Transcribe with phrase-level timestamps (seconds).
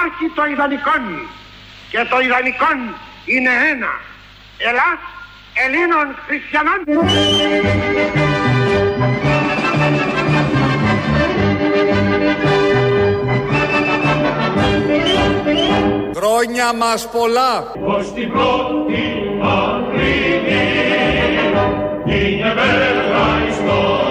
[0.00, 1.02] υπάρχει το ιδανικόν
[1.90, 2.78] και το ιδανικόν
[3.24, 3.92] είναι ένα.
[4.58, 5.00] Ελλάς
[5.64, 6.80] Ελλήνων Χριστιανών.
[16.14, 17.72] Χρόνια μας πολλά.
[17.84, 19.02] Ως την πρώτη
[19.42, 20.30] Απριλίου
[22.04, 24.09] είναι μέρα ιστορική.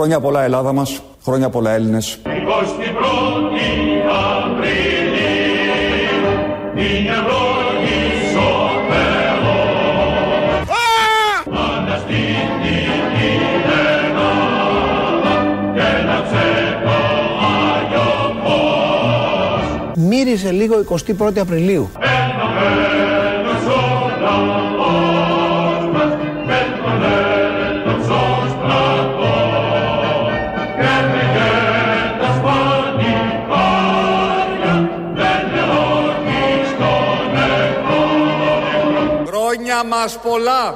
[0.00, 2.18] Χρόνια πολλά Ελλάδα μας, χρόνια πολλά Έλληνες.
[2.60, 3.68] Ως την πρώτη
[4.34, 5.80] Απριλίου
[6.74, 8.50] είναι ευλογής ο
[8.90, 9.90] Θεός.
[11.76, 13.00] Αναστήνει την
[39.50, 40.74] Χρόνια μας πολλά.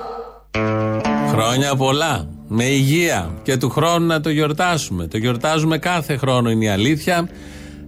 [1.31, 2.29] Χρόνια πολλά.
[2.49, 3.31] Με υγεία.
[3.43, 5.07] Και του χρόνου να το γιορτάσουμε.
[5.07, 7.29] Το γιορτάζουμε κάθε χρόνο, είναι η αλήθεια.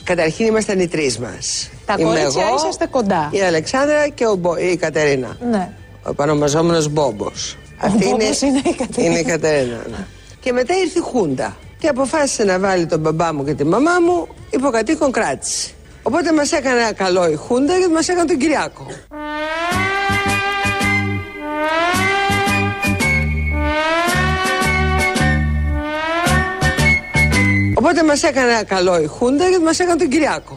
[0.04, 1.70] Καταρχήν ήμασταν οι τρεις μας.
[1.86, 3.28] Τα κορίτσια είσαστε κοντά.
[3.32, 5.36] Η Αλεξάνδρα και ο Μπο- η Κατερίνα.
[5.50, 5.70] Ναι.
[6.02, 7.56] Ο επανομαζόμενο Μπόμπος.
[7.98, 9.10] Μπόμπος είναι η Κατερίνα.
[9.10, 9.84] Είναι η Κατερίνα.
[9.90, 10.06] ναι.
[10.40, 11.56] Και μετά ήρθε η Χούντα.
[11.82, 15.74] Και αποφάσισε να βάλει τον μπαμπά μου και τη μαμά μου υποκατοίκον κράτηση.
[16.02, 18.86] Οπότε μας έκανε ένα καλό η Χούντα γιατί μας έκανε τον Κυριάκο.
[27.74, 30.56] Οπότε μας έκανε ένα καλό η Χούντα γιατί μας έκανε τον Κυριάκο.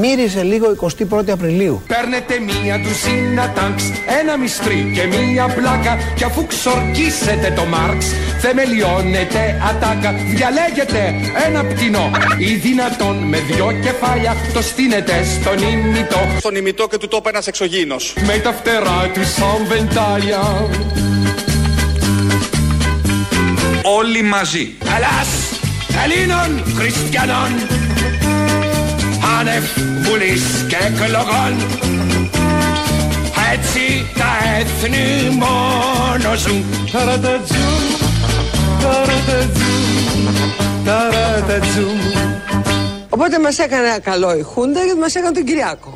[0.00, 0.76] Μύριζε λίγο
[1.10, 1.82] 21η Απριλίου.
[1.86, 3.84] Παίρνετε μία τουζίνα τάγκς,
[4.20, 8.06] ένα μυστρί και μία πλάκα Κι αφού ξορκίσετε το Μάρξ,
[8.40, 11.14] θεμελιώνετε ατάκα Διαλέγετε
[11.46, 17.08] ένα πτηνό ή δυνατόν με δυο κεφάλια Το στείνετε στον ημιτό Στον ημιτό και του
[17.08, 18.14] τόπου ένας εξωγήινος.
[18.26, 20.68] με τα φτερά του σαν βεντάλια
[23.82, 24.76] Όλοι μαζί.
[24.96, 25.28] Ελλάς,
[26.04, 27.77] Ελλήνων, Χριστιανών
[29.38, 29.64] Άνευ
[30.02, 31.52] βουλής και εκλογών
[33.52, 37.82] Έτσι τα έθνη μόνο ζουν Ταρατατζούν,
[38.82, 40.34] ταρατατζούν,
[40.84, 41.98] ταρατατζούν
[43.08, 45.92] Οπότε μας έκανε ένα καλό η Χούντα γιατί μας έκανε τον Κυριάκο.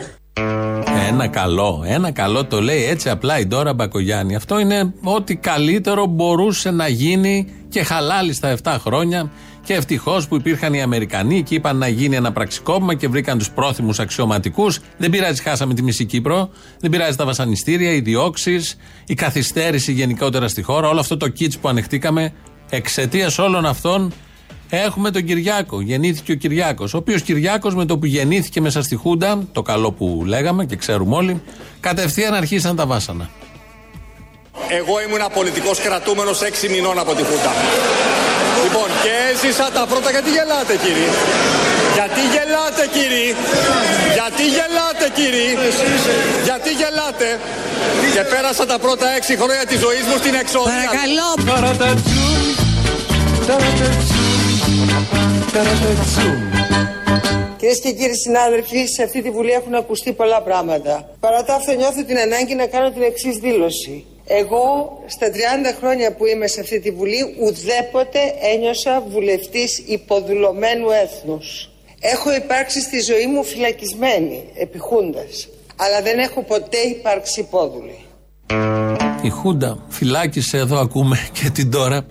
[1.09, 4.35] Ένα καλό, ένα καλό το λέει έτσι απλά η Ντόρα Μπακογιάννη.
[4.35, 9.31] Αυτό είναι ό,τι καλύτερο μπορούσε να γίνει και χαλάλι στα 7 χρόνια.
[9.65, 13.51] Και ευτυχώς που υπήρχαν οι Αμερικανοί και είπαν να γίνει ένα πραξικόπημα και βρήκαν τους
[13.51, 14.79] πρόθυμους αξιωματικούς.
[14.97, 16.51] Δεν πειράζει, χάσαμε τη μισή Κύπρο.
[16.81, 20.89] Δεν πειράζει τα βασανιστήρια, οι διώξεις, η καθυστέρηση γενικότερα στη χώρα.
[20.89, 22.33] Όλο αυτό το κίτς που ανεχτήκαμε
[22.71, 24.13] εξαιτίας όλων αυτών
[24.75, 25.81] Έχουμε τον Κυριάκο.
[25.81, 26.95] Γεννήθηκε ο Κυριάκος.
[26.95, 30.77] Ο οποίος Κυριάκος με το που γεννήθηκε μέσα στη Χούντα, το καλό που λέγαμε και
[30.77, 31.43] ξέρουμε όλοι,
[31.81, 33.31] κατευθείαν αρχίσαν τα βάσανα.
[34.69, 37.51] Εγώ ήμουν πολιτικός κρατούμενος 6 μηνών από τη Χούντα.
[38.63, 40.09] Λοιπόν, και έζησα τα πρώτα.
[40.17, 41.09] Γιατί γελάτε, κύριοι.
[41.97, 43.27] Γιατί γελάτε, κύριοι.
[44.17, 45.49] Γιατί γελάτε, κύριοι.
[46.47, 47.29] Γιατί γελάτε;
[48.15, 50.73] Και πέρασα τα πρώτα 6 χρόνια της ζωής μου στην εξόδια.
[50.73, 51.29] Παρακαλώ.
[51.51, 52.45] Ταρατατζούν,
[53.49, 54.89] ταρατατζούν,
[55.55, 56.41] ταρατατζούν
[57.63, 61.09] Κυρίες και κύριοι συνάδελφοι, σε αυτή τη Βουλή έχουν ακουστεί πολλά πράγματα.
[61.21, 64.05] Παρά τα αυτά, νιώθω την ανάγκη να κάνω την εξής δήλωση.
[64.27, 68.19] Εγώ, στα 30 χρόνια που είμαι σε αυτή τη Βουλή, ουδέποτε
[68.55, 71.71] ένιωσα βουλευτής υποδουλωμένου έθνους.
[72.01, 75.49] Έχω υπάρξει στη ζωή μου φυλακισμένη, επιχούντας.
[75.77, 77.99] Αλλά δεν έχω ποτέ υπάρξει υπόδουλη.
[79.23, 82.07] Η Χούντα φυλάκισε, εδώ ακούμε και την τώρα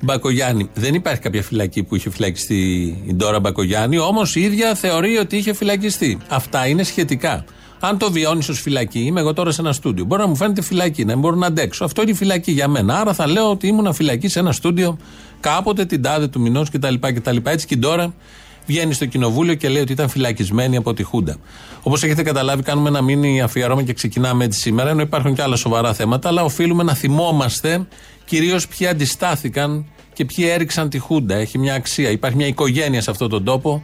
[0.00, 0.70] Μπακογιάννη.
[0.74, 2.56] Δεν υπάρχει κάποια φυλακή που είχε φυλακιστεί
[3.06, 6.18] η Ντόρα Μπακογιάννη, όμως η ίδια θεωρεί ότι είχε φυλακιστεί.
[6.28, 7.44] Αυτά είναι σχετικά.
[7.84, 10.04] Αν το βιώνεις ως φυλακή, είμαι εγώ τώρα σε ένα στούντιο.
[10.04, 11.84] Μπορεί να μου φαίνεται φυλακή, να μην μπορώ να αντέξω.
[11.84, 12.98] Αυτό είναι η φυλακή για μένα.
[12.98, 14.98] Άρα θα λέω ότι ήμουν φυλακή σε ένα στούντιο
[15.40, 16.94] κάποτε την τάδε του μηνός κτλ.
[17.00, 17.36] κτλ.
[17.44, 18.14] Έτσι και τώρα
[18.66, 21.36] βγαίνει στο κοινοβούλιο και λέει ότι ήταν φυλακισμένη από τη Χούντα.
[21.82, 25.56] Όπως έχετε καταλάβει, κάνουμε ένα μήνυμα αφιερώμα και ξεκινάμε έτσι σήμερα, ενώ υπάρχουν και άλλα
[25.56, 27.86] σοβαρά θέματα, αλλά οφείλουμε να θυμόμαστε
[28.24, 31.34] κυρίως ποιοι αντιστάθηκαν και ποιοι έριξαν τη Χούντα.
[31.34, 32.10] Έχει μια αξία.
[32.10, 33.82] Υπάρχει μια οικογένεια σε αυτόν τον τόπο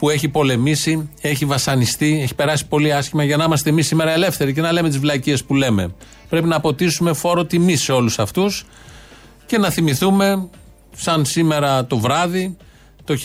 [0.00, 4.52] που έχει πολεμήσει, έχει βασανιστεί, έχει περάσει πολύ άσχημα για να είμαστε εμείς σήμερα ελεύθεροι
[4.52, 5.94] και να λέμε τις βλακίες που λέμε.
[6.28, 8.66] Πρέπει να αποτίσουμε φόρο τιμή σε όλους αυτούς
[9.46, 10.48] και να θυμηθούμε,
[10.96, 12.56] σαν σήμερα το βράδυ,
[13.04, 13.16] το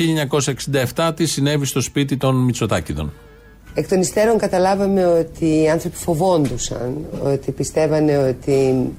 [0.96, 3.14] 1967, τι συνέβη στο σπίτι των Μητσοτάκηδων.
[3.78, 8.90] Εκ των υστέρων καταλάβαμε ότι οι άνθρωποι φοβόντουσαν, ότι πιστεύανε ότι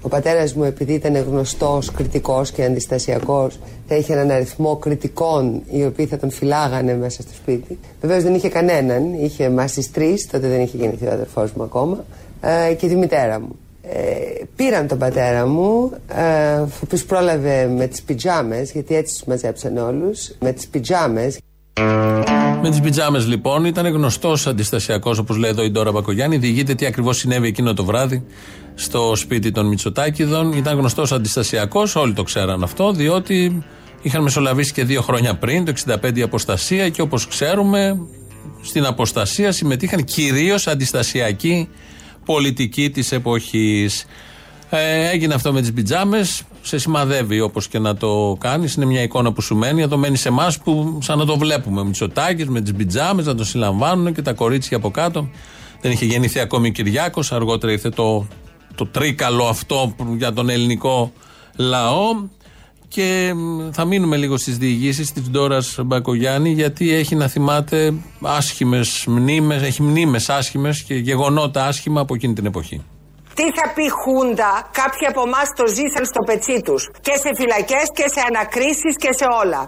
[0.00, 3.58] ο πατέρας μου επειδή ήταν γνωστός, κριτικός και αντιστασιακός
[3.88, 7.78] θα είχε έναν αριθμό κριτικών οι οποίοι θα τον φυλάγανε μέσα στο σπίτι.
[8.00, 11.62] Βεβαίως δεν είχε κανέναν, είχε εμάς τις τρεις, τότε δεν είχε γεννηθεί ο αδερφός μου
[11.62, 12.04] ακόμα
[12.40, 13.56] ε, και τη μητέρα μου.
[13.82, 19.24] Ε, πήραν τον πατέρα μου, ε, ο οποίος πρόλαβε με τις πιτζάμες, γιατί έτσι τους
[19.24, 21.38] μαζέψαν όλους, με τις πιτζάμες.
[22.66, 26.36] Με τις πιτζάμες λοιπόν ήταν γνωστός αντιστασιακός, όπως λέει εδώ η Ντόρα Μπακογιάννη.
[26.36, 28.24] Διηγείται τι ακριβώς συνέβη εκείνο το βράδυ
[28.74, 30.52] στο σπίτι των Μητσοτάκηδων.
[30.52, 33.64] Ήταν γνωστός αντιστασιακός, όλοι το ξέραν αυτό, διότι
[34.02, 35.72] είχαν μεσολαβήσει και δύο χρόνια πριν, το
[36.02, 38.00] 65 η αποστασία και όπως ξέρουμε,
[38.62, 41.68] στην αποστασία συμμετείχαν κυρίως αντιστασιακοί
[42.24, 44.06] πολιτικοί της εποχής.
[44.70, 46.42] Ε, έγινε αυτό με τις πιτζάμες.
[46.66, 48.74] Σε σημαδεύει όπως και να το κάνεις.
[48.74, 49.82] Είναι μια εικόνα που σου μένει.
[49.82, 51.84] Εδώ μένεις σε εμάς που σαν να το βλέπουμε.
[51.84, 55.28] Μητσοτάκη με τις πιτζάμε να το συλλαμβάνουν και τα κορίτσια από κάτω.
[55.80, 57.22] Δεν είχε γεννηθεί ακόμη ο Κυριάκο.
[57.30, 58.26] Αργότερα ήρθε το,
[58.74, 61.12] το τρίκαλο αυτό για τον ελληνικό
[61.56, 62.28] λαό.
[62.88, 63.34] Και
[63.70, 69.82] θα μείνουμε λίγο στις διηγήσεις της Ντόρας Μπακογιάννη, γιατί έχει να θυμάται άσχημες μνήμες, έχει
[69.82, 72.82] μνήμες άσχημες και γεγονότα άσχημα από εκείνη την εποχή.
[73.38, 76.82] Τι θα πει Χούντα, κάποιοι από εμάς το ζήσαν στο πετσί τους.
[77.06, 79.60] Και σε φυλακές και σε ανακρίσεις και σε όλα.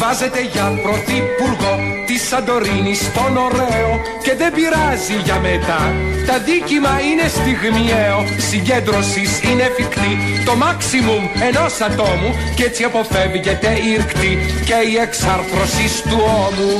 [0.00, 1.74] Βάζετε για πρωθυπουργό
[2.06, 3.90] της Σαντορίνης στον ωραίο
[4.24, 5.80] και δεν πειράζει για μετά.
[6.26, 8.18] Τα δίκημα είναι στιγμιαίο,
[8.50, 10.14] συγκέντρωσης είναι εφικτή.
[10.44, 14.32] Το maximum ενός ατόμου και έτσι αποφεύγεται η ρκτή
[14.68, 16.74] και η εξάρθρωσης του ώμου.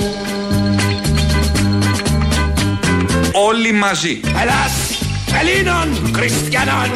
[3.44, 4.20] Όλοι μαζί.
[4.40, 4.74] Ελλάς,
[5.40, 6.90] Ελλήνων, Χριστιανών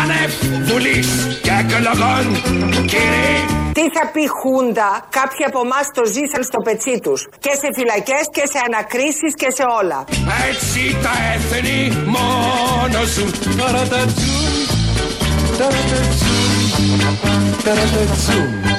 [0.00, 0.32] Άνευ
[0.64, 1.08] Βουλής
[1.42, 2.24] και εκλογών
[2.72, 3.36] Κύριε
[3.72, 7.28] Τι θα πει Χούντα, κάποιοι από εμάς το ζήσαν στο πετσί τους.
[7.38, 10.04] Και σε φυλακές και σε ανακρίσεις και σε όλα.
[10.48, 11.78] Έτσι τα έθνη
[12.14, 13.24] μόνο σου
[13.58, 14.56] Ταρατατζούμ,
[15.58, 16.60] ταρατατζούμ,
[17.64, 18.73] ταρατατζούμ.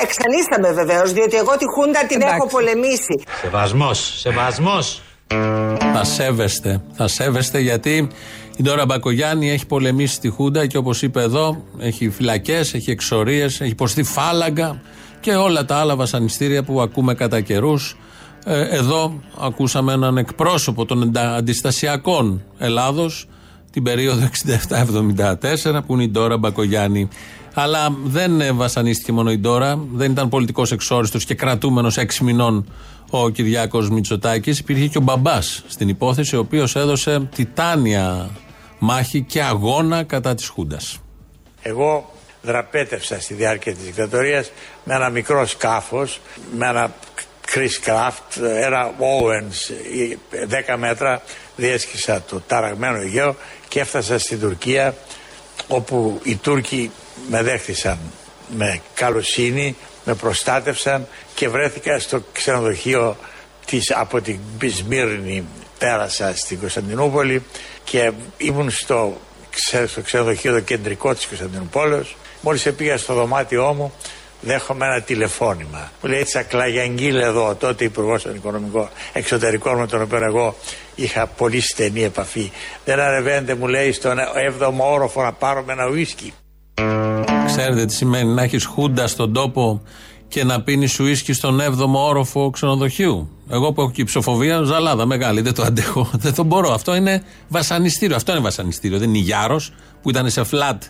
[0.00, 3.22] Εξανίσταμε βεβαίως, διότι εγώ τη Χούντα την έχω πολεμήσει.
[3.40, 5.02] Σεβασμός, σεβασμός.
[5.94, 6.80] Θα σέβεστε.
[6.92, 8.08] Θα σέβεστε γιατί
[8.56, 13.60] η Ντόρα Μπακογιάννη έχει πολεμήσει τη Χούντα και όπως είπε εδώ, έχει φυλακές, έχει εξορίες,
[13.60, 14.80] έχει υποστεί φάλαγγα
[15.20, 17.96] και όλα τα άλλα βασανιστήρια που ακούμε κατά καιρούς.
[18.70, 23.28] εδώ ακούσαμε έναν εκπρόσωπο των αντα- αντιστασιακών Ελλάδος
[23.76, 24.28] την περίοδο
[25.72, 27.08] 67-74 που είναι η Ντόρα Μπακογιάννη.
[27.54, 32.72] Αλλά δεν ε, βασανίστηκε μόνο η Ντόρα, δεν ήταν πολιτικός εξόριστος και κρατούμενος έξι μηνών
[33.10, 34.58] ο Κυριάκος Μητσοτάκης.
[34.58, 38.30] Υπήρχε και ο μπαμπάς στην υπόθεση, ο οποίος έδωσε τιτάνια
[38.78, 40.98] μάχη και αγώνα κατά της Χούντας.
[41.62, 44.50] Εγώ δραπέτευσα στη διάρκεια της δικτατορίας
[44.84, 46.20] με ένα μικρό σκάφος,
[46.56, 46.94] με ένα
[47.54, 49.72] Chris Craft, ένα Owens,
[50.72, 51.22] 10 μέτρα,
[51.56, 53.36] διέσχισα το ταραγμένο Αιγαίο
[53.68, 54.94] και έφτασα στην Τουρκία
[55.68, 56.90] όπου οι Τούρκοι
[57.28, 57.98] με δέχτησαν
[58.56, 63.16] με καλοσύνη, με προστάτευσαν και βρέθηκα στο ξενοδοχείο
[63.66, 64.38] της, από την
[64.76, 65.44] Σμύρνη
[65.78, 67.42] πέρασα στην Κωνσταντινούπολη
[67.84, 69.20] και ήμουν στο,
[69.50, 72.14] ξε- στο ξενοδοχείο το κεντρικό της Κωνσταντινούπολης.
[72.40, 73.92] Μόλις πήγα στο δωμάτιό μου
[74.40, 80.24] δέχομαι ένα τηλεφώνημα μου λέει Τσακλαγιαγγίλ εδώ τότε υπουργός των οικονομικών εξωτερικών με τον οποίο
[80.24, 80.56] εγώ
[80.94, 82.50] είχα πολύ στενή επαφή
[82.84, 84.16] δεν ανεβαίνετε μου λέει στον
[84.60, 86.32] 7ο όροφο να πάρουμε ένα ουίσκι
[87.46, 89.82] Ξέρετε τι σημαίνει να έχεις Χούντα στον τόπο
[90.28, 93.30] και να πίνεις σουίσκι στον 7ο όροφο ξενοδοχείου.
[93.50, 96.10] Εγώ που έχω και υψοφοβία, ζαλάδα μεγάλη, δεν το αντέχω.
[96.22, 96.72] Δεν το μπορώ.
[96.72, 98.16] Αυτό είναι βασανιστήριο.
[98.16, 98.98] Αυτό είναι βασανιστήριο.
[98.98, 100.82] Δεν είναι η Γιάρος που ήταν σε φλατ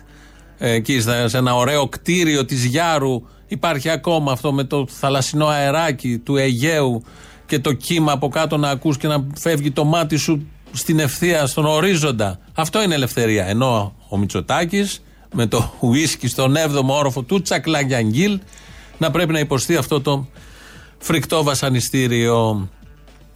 [0.57, 5.47] ε, εκεί στα- σε ένα ωραίο κτίριο της Γιάρου Υπάρχει ακόμα αυτό με το θαλασσινό
[5.47, 7.03] αεράκι του Αιγαίου
[7.45, 11.45] και το κύμα από κάτω να ακούς και να φεύγει το μάτι σου στην ευθεία,
[11.45, 12.39] στον ορίζοντα.
[12.53, 13.45] Αυτό είναι ελευθερία.
[13.45, 15.01] Ενώ ο Μητσοτάκης
[15.33, 18.39] με το ουίσκι στον 7ο όροφο του Τσακλαγιαγγίλ
[18.97, 20.27] να πρέπει να υποστεί αυτό το
[20.97, 22.67] φρικτό βασανιστήριο.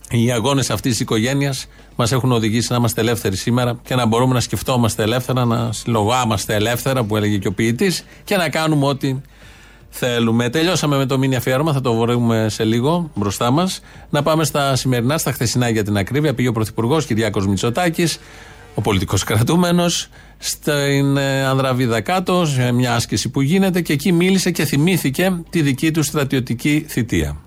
[0.10, 4.34] Οι αγώνες αυτής της οικογένειας μας έχουν οδηγήσει να είμαστε ελεύθεροι σήμερα και να μπορούμε
[4.34, 9.16] να σκεφτόμαστε ελεύθερα, να συλλογάμαστε ελεύθερα, που έλεγε και ο ποιητής, και να κάνουμε ό,τι
[9.92, 10.50] θέλουμε.
[10.50, 13.82] Τελειώσαμε με το μήνυ αφιέρωμα, θα το βρούμε σε λίγο μπροστά μας.
[14.10, 16.34] Να πάμε στα σημερινά, στα χθεσινά για την ακρίβεια.
[16.34, 18.20] Πήγε ο Πρωθυπουργός Κυριάκος Μητσοτάκης,
[18.76, 20.08] ο πολιτικός κρατούμενος,
[20.38, 25.62] στην ε, Ανδραβίδα κάτω, σε μια άσκηση που γίνεται και εκεί μίλησε και θυμήθηκε τη
[25.62, 27.38] δική του στρατιωτική θητεία.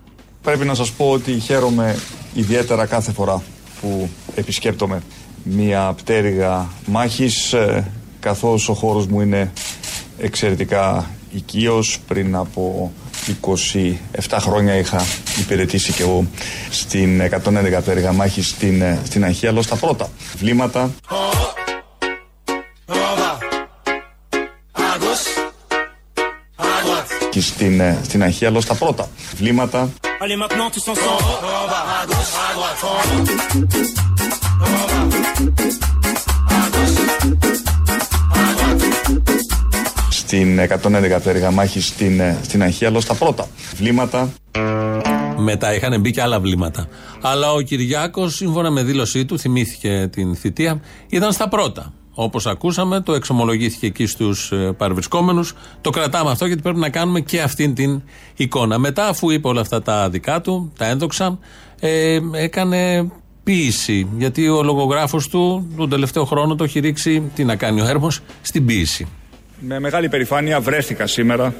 [0.41, 1.97] Πρέπει να σας πω ότι χαίρομαι
[2.33, 3.43] ιδιαίτερα κάθε φορά
[3.81, 5.01] που επισκέπτομαι
[5.43, 9.51] μια πτέρυγα μάχης ε, καθώς ο χώρος μου είναι
[10.17, 11.99] εξαιρετικά οικείος.
[12.07, 12.91] Πριν από
[13.41, 15.05] 27 χρόνια είχα
[15.39, 16.27] υπηρετήσει και εγώ
[16.69, 20.91] στην 111 πτέρυγα μάχης στην, ε, στην Αγία αλλά στα πρώτα βλήματα.
[27.29, 29.89] Και στην, ε, στην Αγία αλλά στα πρώτα βλήματα
[40.35, 44.29] στην 111 πτέρυγα μάχης στην, ε, στην Αγία αλλά στα πρώτα βλήματα
[45.37, 46.87] Μετά είχαν μπει και άλλα βλήματα.
[47.21, 51.93] Αλλά ο Κυριάκος, σύμφωνα με δήλωσή του, θυμήθηκε την θητεία, ήταν στα πρώτα.
[52.13, 55.53] Όπως ακούσαμε, το εξομολογήθηκε εκεί στους παρευρισκόμενους.
[55.81, 58.01] Το κρατάμε αυτό γιατί πρέπει να κάνουμε και αυτήν την
[58.35, 58.77] εικόνα.
[58.77, 61.39] Μετά, αφού είπε όλα αυτά τα δικά του, τα ένδοξα,
[61.79, 63.11] ε, έκανε
[63.43, 64.07] ποίηση.
[64.17, 68.19] Γιατί ο λογογράφος του τον τελευταίο χρόνο το έχει ρίξει, τι να κάνει ο έρμος,
[68.41, 69.07] στην ποίηση.
[69.59, 71.53] Με μεγάλη περηφάνεια βρέθηκα σήμερα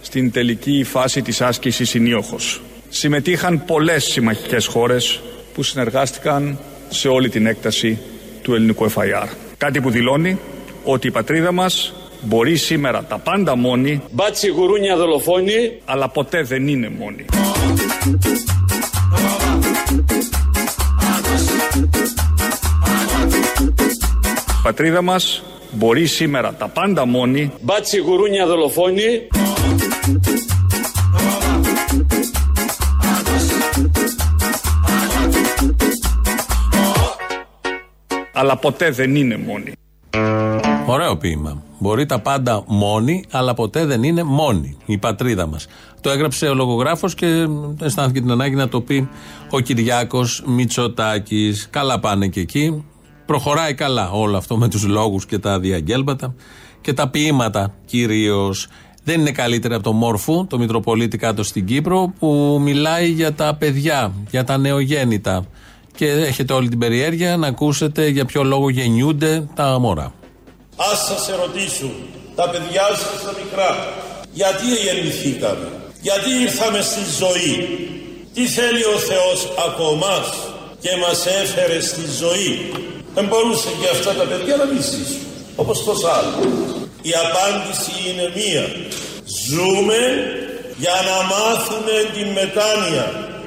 [0.00, 2.60] στην τελική φάση της άσκησης Συνίοχος.
[2.88, 5.20] Συμμετείχαν πολλές συμμαχικές χώρες
[5.54, 7.98] που συνεργάστηκαν σε όλη την έκταση
[8.42, 9.28] του ελληνικού FIR.
[9.56, 10.38] Κάτι που δηλώνει
[10.84, 16.68] ότι η πατρίδα μας μπορεί σήμερα τα πάντα μόνη Μπάτσι γουρούνια δολοφόνη αλλά ποτέ δεν
[16.68, 17.24] είναι μόνη.
[24.58, 25.42] Η πατρίδα μας
[25.72, 29.28] μπορεί σήμερα τα πάντα μόνη Μπάτσι γουρούνια δολοφόνη
[38.42, 39.72] αλλά ποτέ δεν είναι μόνη.
[40.86, 41.62] Ωραίο ποίημα.
[41.78, 44.76] Μπορεί τα πάντα μόνοι, αλλά ποτέ δεν είναι μόνοι.
[44.86, 45.66] Η πατρίδα μας.
[46.00, 47.46] Το έγραψε ο λογογράφος και
[47.82, 49.08] αισθάνθηκε την ανάγκη να το πει
[49.50, 51.68] ο Κυριάκος Μητσοτάκης.
[51.70, 52.84] Καλά πάνε και εκεί.
[53.26, 56.34] Προχωράει καλά όλο αυτό με τους λόγους και τα διαγγέλματα
[56.80, 58.68] και τα ποίηματα κυρίως.
[59.04, 63.54] Δεν είναι καλύτερα από το Μόρφου, το Μητροπολίτη κάτω στην Κύπρο, που μιλάει για τα
[63.54, 65.44] παιδιά, για τα νεογέννητα.
[65.94, 70.12] Και έχετε όλη την περιέργεια να ακούσετε για ποιο λόγο γεννιούνται τα μωρά.
[70.76, 71.92] Ας σας ερωτήσουν
[72.36, 73.70] τα παιδιά σας τα μικρά
[74.32, 75.68] γιατί γεννηθήκαμε,
[76.00, 77.54] γιατί ήρθαμε στη ζωή,
[78.34, 80.28] τι θέλει ο Θεός από εμάς
[80.80, 82.72] και μας έφερε στη ζωή;
[83.14, 85.22] Δεν μπορούσε και αυτά τα παιδιά να μην ζήσουν,
[85.62, 86.36] όπως τόσα άλλα.
[87.10, 88.64] Η απάντηση είναι μία.
[89.48, 90.00] Ζούμε
[90.84, 93.06] για να μάθουμε την μετάνοια.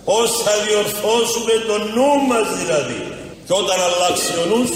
[0.09, 3.01] Πώς θα διορθώσουμε το νου μας δηλαδή.
[3.45, 4.71] Και όταν αλλάξει ο νους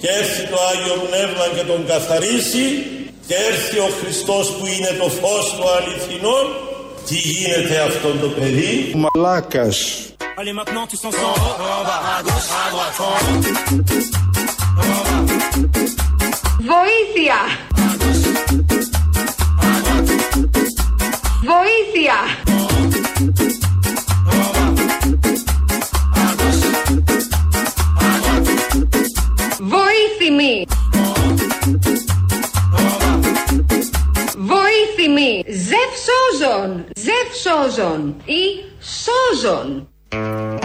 [0.00, 2.64] και έρθει το Άγιο Πνεύμα και τον καθαρίσει
[3.26, 6.38] και έρθει ο Χριστός που είναι το φως του αληθινό
[7.06, 9.78] τι γίνεται αυτόν το παιδί; Μαλάκας
[10.38, 11.40] Allez maintenant tous ensemble.
[11.60, 14.31] On va à gauche, à droite.
[16.72, 17.38] Βοήθεια!
[21.44, 22.18] Βοήθεια!
[29.58, 30.66] Βοήθημη!
[34.36, 35.44] Βοήθημη!
[35.46, 36.84] Ζευσόζων!
[36.96, 38.16] Ζευσόζων!
[38.24, 38.42] Ή
[38.80, 39.88] σόζων!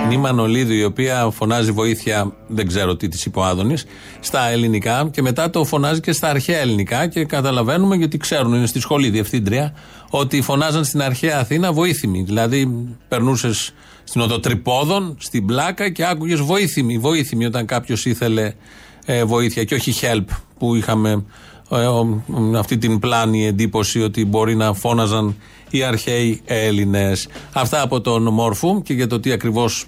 [0.07, 3.85] Είναι η Μανολίδου η οποία φωνάζει βοήθεια, δεν ξέρω τι της είπε ο Άδωνης,
[4.19, 8.65] στα ελληνικά και μετά το φωνάζει και στα αρχαία ελληνικά και καταλαβαίνουμε γιατί ξέρουν, είναι
[8.65, 9.73] στη σχολή διευθύντρια,
[10.09, 12.21] ότι φωνάζαν στην αρχαία Αθήνα βοήθημη.
[12.23, 13.73] Δηλαδή περνούσες
[14.03, 18.53] στην οδοτρυπόδων, στην πλάκα και άκουγες βοήθημη, βοήθημη όταν κάποιος ήθελε
[19.05, 20.25] ε, βοήθεια και όχι help
[20.59, 21.23] που είχαμε
[21.71, 22.21] ε, ο-
[22.57, 25.35] αυτή την πλάνη εντύπωση ότι μπορεί να φώναζαν
[25.69, 27.27] οι αρχαίοι Έλληνες.
[27.53, 29.85] Αυτά από τον Μόρφου και για το τι ακριβώς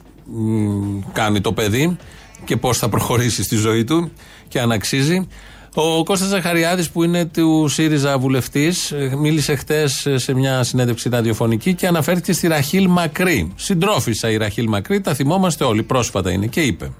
[1.14, 1.98] κάνει το παιδί
[2.46, 4.12] και πώς θα προχωρήσει στη ζωή του
[4.48, 5.28] και αν αξίζει.
[5.74, 11.88] Ο Κώστας Ζαχαριάδης που είναι του ΣΥΡΙΖΑ βουλευτής μίλησε χτες σε μια συνέντευξη ραδιοφωνική και
[11.88, 13.54] αναφέρθηκε στη Ραχίλ Μακρύ.
[13.56, 16.92] Συντρόφισσα η Ραχίλ Μακρύ, τα θυμόμαστε όλοι, πρόσφατα είναι και είπε.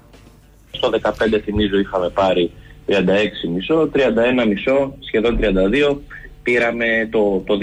[0.70, 1.10] Στο 15
[1.44, 2.50] θυμίζω είχαμε πάρει
[2.86, 2.92] 36
[3.54, 5.96] μισό, 31 μισό, σχεδόν 32
[6.42, 7.58] πήραμε το, το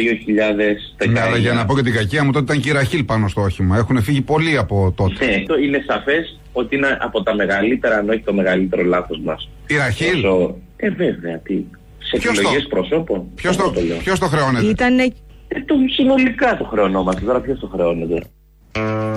[1.05, 1.10] 2019.
[1.10, 3.27] Ναι, αλλά για να πω και την κακία μου, τότε ήταν και η Ραχίλ πάνω
[3.27, 3.77] στο όχημα.
[3.77, 5.25] Έχουν φύγει πολλοί από τότε.
[5.25, 9.50] Ναι, το είναι σαφές ότι είναι από τα μεγαλύτερα, αν όχι το μεγαλύτερο λάθος μας.
[9.67, 10.55] Η Ραχίλ; Όσο...
[10.77, 11.38] Ε, βέβαια.
[11.38, 11.63] Τι.
[11.98, 13.24] Σε επιλογές προσώπων.
[13.36, 15.03] Ποιος το, το, ποιος το χρεώνεται; Ήτανε...
[15.48, 17.22] Ε, το, συνολικά το χρεωνόμαστε.
[17.25, 18.22] Τώρα ποιος το χρεώνεται;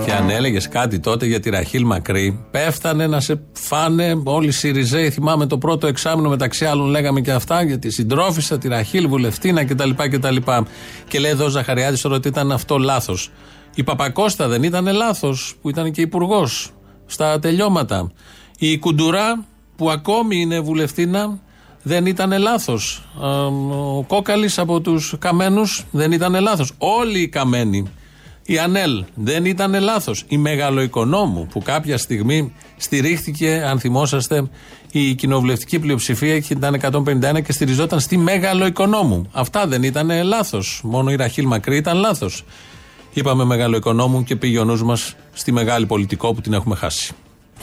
[0.05, 4.51] Και αν έλεγες κάτι τότε για τη Ραχίλ Μακρύ, πέφτανε να σε φάνε όλοι οι
[4.51, 5.09] Σιριζέοι.
[5.09, 9.65] Θυμάμαι το πρώτο εξάμεινο μεταξύ άλλων λέγαμε και αυτά για τη συντρόφισσα, τη Ραχίλ, Βουλευτίνα
[9.65, 9.89] κτλ.
[9.89, 10.35] κτλ.
[11.07, 13.31] Και λέει εδώ ο Ζαχαριάδης ότι ήταν αυτό λάθος.
[13.75, 16.69] Η Παπακώστα δεν ήταν λάθος, που ήταν και υπουργός
[17.05, 18.11] στα τελειώματα.
[18.57, 21.39] Η Κουντουρά, που ακόμη είναι βουλευτίνα,
[21.83, 23.07] δεν ήταν λάθος.
[23.97, 26.71] Ο Κόκαλης από τους Καμένους δεν ήταν λάθος.
[26.77, 27.91] Όλοι οι Καμένοι
[28.51, 30.23] η ΑΝΕΛ δεν ήταν λάθος.
[30.27, 34.49] Η Μεγαλοοικονόμου που κάποια στιγμή στηρίχθηκε, αν θυμόσαστε,
[34.91, 39.29] η κοινοβουλευτική πλειοψηφία ήταν 151 και στηριζόταν στη Μεγαλοοικονόμου.
[39.31, 40.81] Αυτά δεν ήταν λάθος.
[40.83, 42.43] Μόνο η Ραχίλ Μακρύ ήταν λάθος.
[43.13, 47.13] Είπαμε Μεγαλοοικονόμου και πήγε ο νους μας στη μεγάλη πολιτικό που την έχουμε χάσει.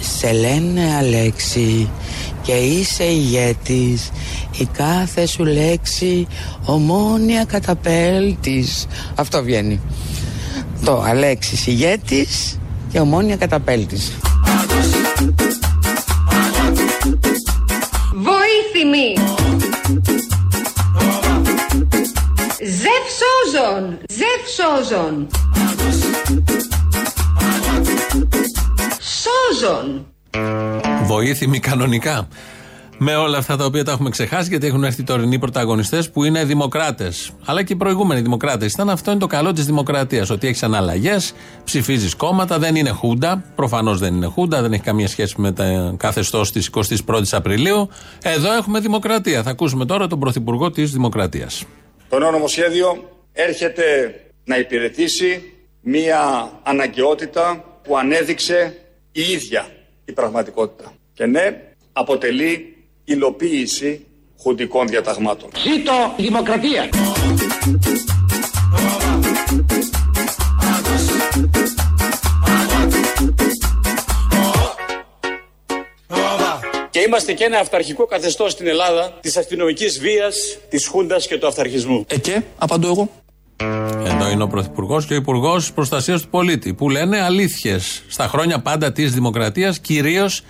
[0.00, 1.90] Σε λένε Αλέξη
[2.42, 4.10] και είσαι ηγέτης
[4.58, 6.26] η κάθε σου λέξη
[6.64, 9.80] ομόνια καταπέλτης αυτό βγαίνει
[10.84, 12.58] το Αλέξης ηγέτης
[12.92, 14.12] και ομόνια καταπέλτης.
[18.14, 19.14] Βοήθημη!
[22.58, 23.98] Ζευσόζων!
[24.08, 25.26] Ζευσόζων!
[29.00, 30.06] Σόζων!
[31.04, 32.28] Βοήθημη κανονικά
[32.98, 36.44] με όλα αυτά τα οποία τα έχουμε ξεχάσει, γιατί έχουν έρθει τωρινοί πρωταγωνιστές που είναι
[36.44, 37.30] δημοκράτες.
[37.44, 38.72] Αλλά και οι προηγούμενοι δημοκράτες.
[38.72, 40.30] Ήταν αυτό είναι το καλό της δημοκρατίας.
[40.30, 41.32] Ότι έχεις αναλλαγές,
[41.64, 43.44] ψηφίζεις κόμματα, δεν είναι χούντα.
[43.54, 46.70] Προφανώς δεν είναι χούντα, δεν έχει καμία σχέση με το καθεστώς της
[47.06, 47.88] 21η Απριλίου.
[48.22, 49.42] Εδώ έχουμε δημοκρατία.
[49.42, 51.64] Θα ακούσουμε τώρα τον Πρωθυπουργό της Δημοκρατίας.
[52.08, 53.84] Το νέο νομοσχέδιο έρχεται
[54.44, 58.76] να υπηρετήσει μία αναγκαιότητα που ανέδειξε
[59.12, 59.66] η ίδια
[60.04, 60.92] η πραγματικότητα.
[61.12, 62.77] Και ναι, αποτελεί
[63.08, 64.06] υλοποίηση
[64.42, 65.50] χουντικών διαταγμάτων.
[65.56, 66.88] Ζήτω η δημοκρατία!
[76.90, 81.46] Και είμαστε και ένα αυταρχικό καθεστώς στην Ελλάδα της αστυνομικής βίας, της Χούντας και του
[81.46, 82.04] αυταρχισμού.
[82.08, 83.10] Ε, και, απαντώ εγώ.
[84.04, 88.60] Εδώ είναι ο Πρωθυπουργός και ο Υπουργός Προστασίας του Πολίτη που λένε αλήθειες στα χρόνια
[88.60, 90.42] πάντα της Δημοκρατίας, κυρίως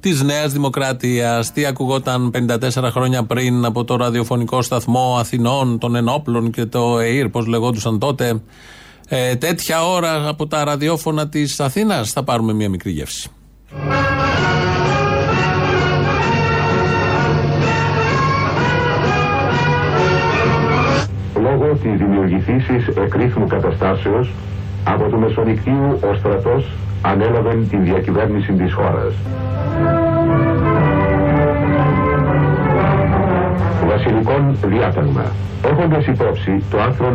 [0.00, 1.52] της Νέας Δημοκρατίας.
[1.52, 7.28] Τι ακουγόταν 54 χρόνια πριν από το ραδιοφωνικό σταθμό Αθηνών, των Ενόπλων και το ΕΙΡ,
[7.28, 8.40] πώς λεγόντουσαν τότε.
[9.08, 13.30] Ε, τέτοια ώρα από τα ραδιόφωνα της Αθήνας θα πάρουμε μια μικρή γεύση.
[21.40, 24.32] Λόγω της δημιουργηθήσης εκρήθμου καταστάσεως
[24.84, 26.64] από το Μεσοδικτύου ο στρατός
[27.02, 29.14] ανέλαβε την διακυβέρνηση της χώρας.
[33.88, 35.24] Βασιλικών διάταγμα.
[35.70, 37.12] Έχοντας υπόψη το άρθρο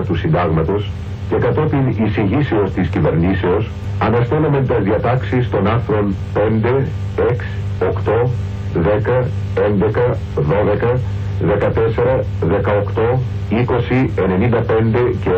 [0.00, 0.90] 91 του συντάγματος
[1.28, 7.46] και κατόπιν εισηγήσεως της κυβερνήσεως, αναστέλαμε τα διατάξεις των άρθρων 5, 6,
[7.78, 8.30] 8,
[8.74, 11.00] 10, 11, 12,
[11.40, 13.18] 14, 18,
[13.50, 15.30] 20, 95 και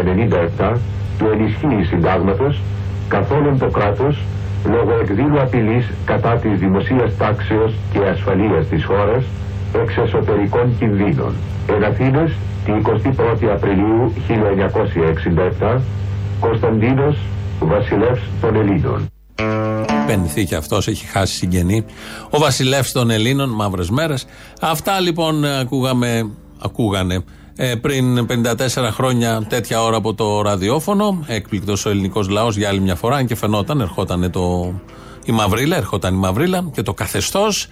[0.60, 0.76] 97
[1.18, 2.60] του ενισχύει συντάγματος
[3.14, 4.14] καθόλου το κράτος
[4.64, 9.24] λόγω εκδήλου απειλής κατά της δημοσίας τάξεως και ασφαλείας της χώρας
[9.82, 11.32] εξ εσωτερικών κινδύνων.
[11.66, 12.30] Εν Αθήνας,
[12.64, 15.80] την 21η Απριλίου 1967,
[16.40, 17.16] Κωνσταντίνος
[17.60, 19.08] Βασιλεύς των Ελλήνων.
[20.06, 21.84] Πενηθεί και αυτός, έχει χάσει συγγενή.
[22.30, 24.14] Ο βασιλεύς των Ελλήνων, μαύρε μέρε.
[24.60, 26.30] Αυτά λοιπόν ακούγαμε,
[26.62, 27.24] ακούγανε
[27.62, 31.24] ε, πριν 54 χρόνια τέτοια ώρα από το ραδιόφωνο.
[31.26, 34.74] Έκπληκτος ο ελληνικός λαός για άλλη μια φορά, αν και φαινόταν, ερχόταν το,
[35.24, 37.66] η Μαυρίλα, ερχόταν η Μαυρίλα και το καθεστώς.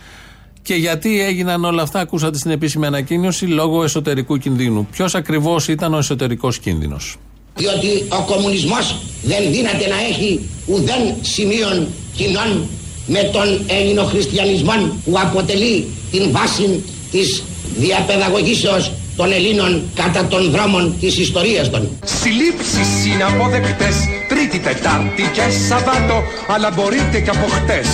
[0.63, 4.87] Και γιατί έγιναν όλα αυτά, ακούσατε στην επίσημη ανακοίνωση, λόγω εσωτερικού κινδύνου.
[4.91, 7.17] Ποιος ακριβώς ήταν ο εσωτερικός κίνδυνος;
[7.55, 12.69] Διότι ο κομμουνισμός δεν δύναται να έχει ουδέν σημείων κοινών
[13.07, 14.73] με τον ελληνοχριστιανισμό
[15.05, 17.43] που αποτελεί την βάση της
[17.79, 21.83] διαπαιδαγωγήσεως των Ελλήνων κατά των δρόμων της ιστορίας των.
[22.05, 23.97] Συλλήψεις είναι αποδεκτές
[24.29, 26.19] Τρίτη, Τετάρτη και Σαββάτο
[26.55, 27.89] Αλλά μπορείτε και από χτες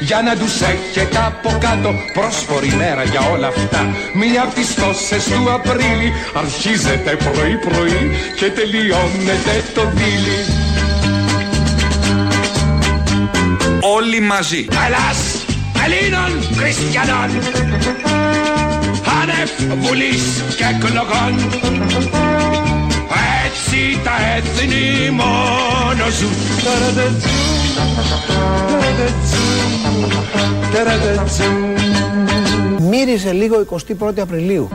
[0.00, 3.82] Για να τους έχετε από κάτω Πρόσφορη μέρα για όλα αυτά
[4.14, 6.08] Μια από τις τόσες του Απρίλη
[6.42, 8.02] Αρχίζετε πρωί πρωί
[8.38, 10.38] Και τελειώνετε το δίλη
[13.96, 14.66] Όλοι μαζί.
[14.86, 15.33] Ελλάς
[15.84, 17.30] Ελλήνων Χριστιανών.
[19.20, 19.50] Άνευ
[19.86, 21.50] Βουλής και εκλογών.
[23.44, 26.54] Έτσι τα έθνη μόνο ζουν.
[32.88, 33.66] Μύριζε λίγο
[34.00, 34.68] 21η Απριλίου.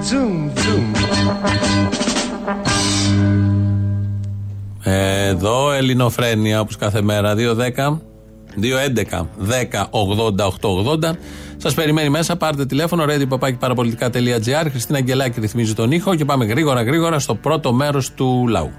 [4.84, 7.36] Εδώ Ελληνοφρένια όπως κάθε μέρα
[7.78, 7.98] 2-10
[8.62, 9.26] 2-11
[11.02, 11.12] 10-80-8-80
[11.58, 17.19] Σας περιμένει μέσα πάρτε τηλέφωνο radio.parapolitica.gr Χριστίνα Αγγελάκη ρυθμίζει τον ήχο και πάμε γρήγορα γρήγορα
[17.19, 18.72] στο πρώτο μέρος του λαού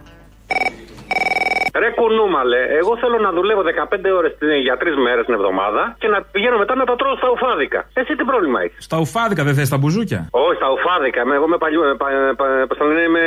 [1.90, 4.32] Ρε κουνούμαλε, εγώ θέλω να δουλεύω 15 ώρες
[4.66, 7.80] για τρεις μέρες την εβδομάδα και να πηγαίνω μετά να τα τρώω στα ουφάδικα.
[8.00, 11.18] Εσύ τι πρόβλημα έχεις; Στα ουφάδικα δεν θες τα μπουζούκια; Όχι, στα ουφάδικα.
[11.22, 11.80] Είμαι- Εγώ είμαι παλιό.
[11.90, 13.24] ε, πα- ε, πα- Πώς το λένε, είμαι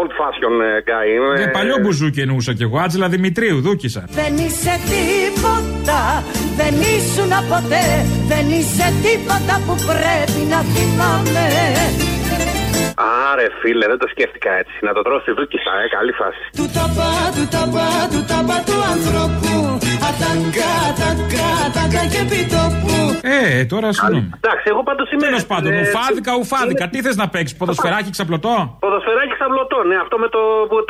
[0.00, 1.06] old fashion ε, guy.
[1.14, 1.34] Είμαι...
[1.42, 2.76] Δεν παλιό μπουζούκι εννοούσα κι εγώ.
[2.84, 4.02] Άτζελα Δημητρίου, δούκισα.
[4.20, 6.00] Δεν είσαι τίποτα,
[6.60, 7.84] δεν ήσουν ποτέ
[8.32, 11.44] Δεν είσαι τίποτα που πρέπει να θυμάμαι
[12.96, 14.76] Άρε φίλε, δεν το σκέφτηκα έτσι.
[14.86, 16.42] Να το τρώω στη δούκισα, ε, καλή φάση.
[16.58, 19.54] Του ταπά, του ταπά, του ταπά του ανθρώπου
[20.08, 24.30] Αταγκά, ταγκά, ταγκά και πιτόπου Ε, τώρα συγγνώμη.
[24.40, 25.22] Εντάξει, εγώ πάντως είμαι.
[25.26, 26.88] Τέλος πάντων, ε, ουφάδικα, ουφάδικα.
[26.88, 30.40] Τι θες να παίξεις, ποδοσφαιράκι ξαπλωτό; Ποδοσφαιράκι ξαβλωτό, ναι, αυτό με το,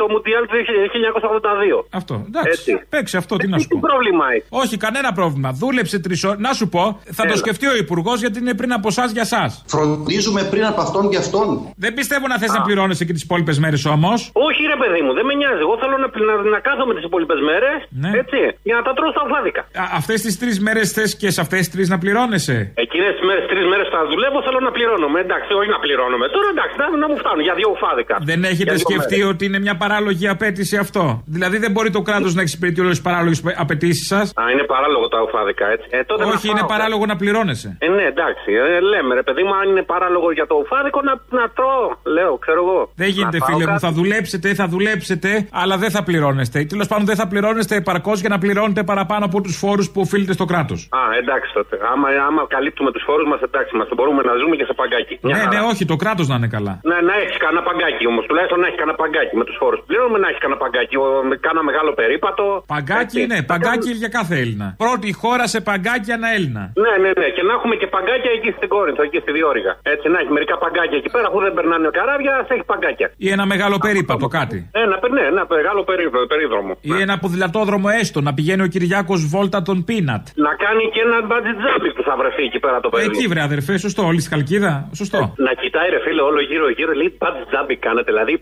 [0.01, 1.85] το Μουντιάλ του 1982.
[1.89, 2.13] Αυτό.
[2.27, 2.85] Εντάξει.
[2.89, 3.79] Παίξει αυτό, τι να σου Τι πω.
[3.89, 5.49] πρόβλημα έχει; Όχι, κανένα πρόβλημα.
[5.51, 6.39] Δούλεψε τρεις ώρες.
[6.39, 6.83] Να σου πω,
[7.17, 7.35] θα το Έλα.
[7.35, 9.63] σκεφτεί ο Υπουργός γιατί είναι πριν από εσάς για εσάς.
[9.67, 11.73] Φροντίζουμε πριν από αυτόν και αυτόν.
[11.77, 14.29] Δεν πιστεύω να θες να πληρώνεσαι και τις υπόλοιπες μέρες όμως.
[14.33, 15.59] Όχι, ρε παιδί μου, δεν με νοιάζει.
[15.59, 17.77] Εγώ θέλω να, να, να κάθομαι τις υπόλοιπες μέρες.
[17.89, 18.09] Ναι.
[18.19, 19.61] Έτσι, για να τα τρώω στα ουφάδικα.
[19.99, 23.43] Αυτές τις τρεις μέρες θες και σε αυτές τις τρεις να πληρώνεσαι; Εκείνες τις μέρες,
[23.51, 25.17] τρεις μέρες θα δουλεύω, θέλω να πληρώνομαι.
[25.25, 26.25] Εντάξει, όχι να πληρώνομαι.
[26.35, 28.15] Τώρα εντάξει, να, να μου φτάνουν για δύο ουφάδικα.
[28.31, 29.31] Δεν Για έχετε δύο σκεφτεί μέρες.
[29.33, 31.03] ότι είναι μια παράλογη απέτηση αυτό;
[31.37, 35.05] Δηλαδή δεν μπορεί το κράτος να εξυπηρετεί όλες τις παράλογες απαιτήσεις σας; Α, είναι παράλογο
[35.13, 35.87] τα ουφάδικα, έτσι.
[35.97, 37.69] Ε, τότε να Όχι, είναι φάω, παράλογο να πληρώνεσαι.
[37.85, 38.49] Ε, ναι, εντάξει.
[38.75, 41.85] Ε, λέμε, ρε παιδί μου, αν είναι παράλογο για το ουφάδικο, να, να τρώω.
[42.17, 42.79] Λέω, ξέρω εγώ.
[43.01, 43.71] Δεν γίνεται, Να φάω φίλε μου.
[43.71, 43.85] κάτι.
[43.85, 45.29] Θα δουλέψετε, θα δουλέψετε,
[45.61, 46.57] αλλά δεν θα πληρώνεστε.
[46.73, 50.33] Τέλος πάντων, δεν θα πληρώνεστε επαρκώς για να πληρώνετε παραπάνω από τους φόρους που οφείλετε
[50.33, 50.79] στο κράτος.
[50.91, 51.75] Α, εντάξει τότε.
[51.93, 55.13] Άμα, άμα καλύπτουμε τους φόρους μας, εντάξει, μας μπορούμε να ζούμε και σε παγκάκι.
[55.27, 55.53] Μια Ναι, χαρά.
[55.53, 56.73] ναι, όχι, το κράτος να είναι καλά.
[56.89, 58.23] Ναι, να έχεις κανένα παγκάκι όμως.
[58.29, 60.95] Τουλάχιστον να έχεις κανένα παγκάκι με τους φόρους που πληρώνουμε, να έχεις κανένα παγκάκι.
[61.03, 62.43] Ο- Με κάνα μεγάλο περίπατο.
[62.75, 63.31] Παγκάκι, Έτσι.
[63.31, 64.67] ναι, παγκάκι για κάθε Έλληνα.
[64.83, 66.63] Πρώτη χώρα σε παγκάκι ανά Έλληνα.
[66.83, 67.27] Ναι, ναι, ναι.
[67.35, 69.73] Και να έχουμε και παγκάκια εκεί στην Κόρινθο, εκεί στη Διόρυγα.
[69.93, 73.07] Έτσι, να έχει μερικά παγκάκια εκεί πέρα που δεν περνάνε καράβια, θα έχει παγκάκια.
[73.25, 74.57] Ή ένα μεγάλο περίπατο, κάτι.
[74.83, 76.71] Ένα, ναι, ένα μεγάλο περί- περίδρομο.
[76.81, 80.25] Ή ένα ποδηλατόδρομο έστω, να πηγαίνει ο Κυριάκος Βόλτα τον Πίνατ.
[80.45, 83.05] Να κάνει και ένα μπατζιτζάμπι που θα βρεθεί εκεί πέρα το παιδί.
[83.05, 84.73] Εκεί βρε αδερφέ, σωστό, όλη στη Χαλκίδα.
[85.01, 85.19] Σωστό.
[85.47, 88.09] Να κοιτάει ρε φίλε όλο γύρω γύρω, λέει μπατζιτζάμπι κάνετε.
[88.11, 88.33] Δηλαδή,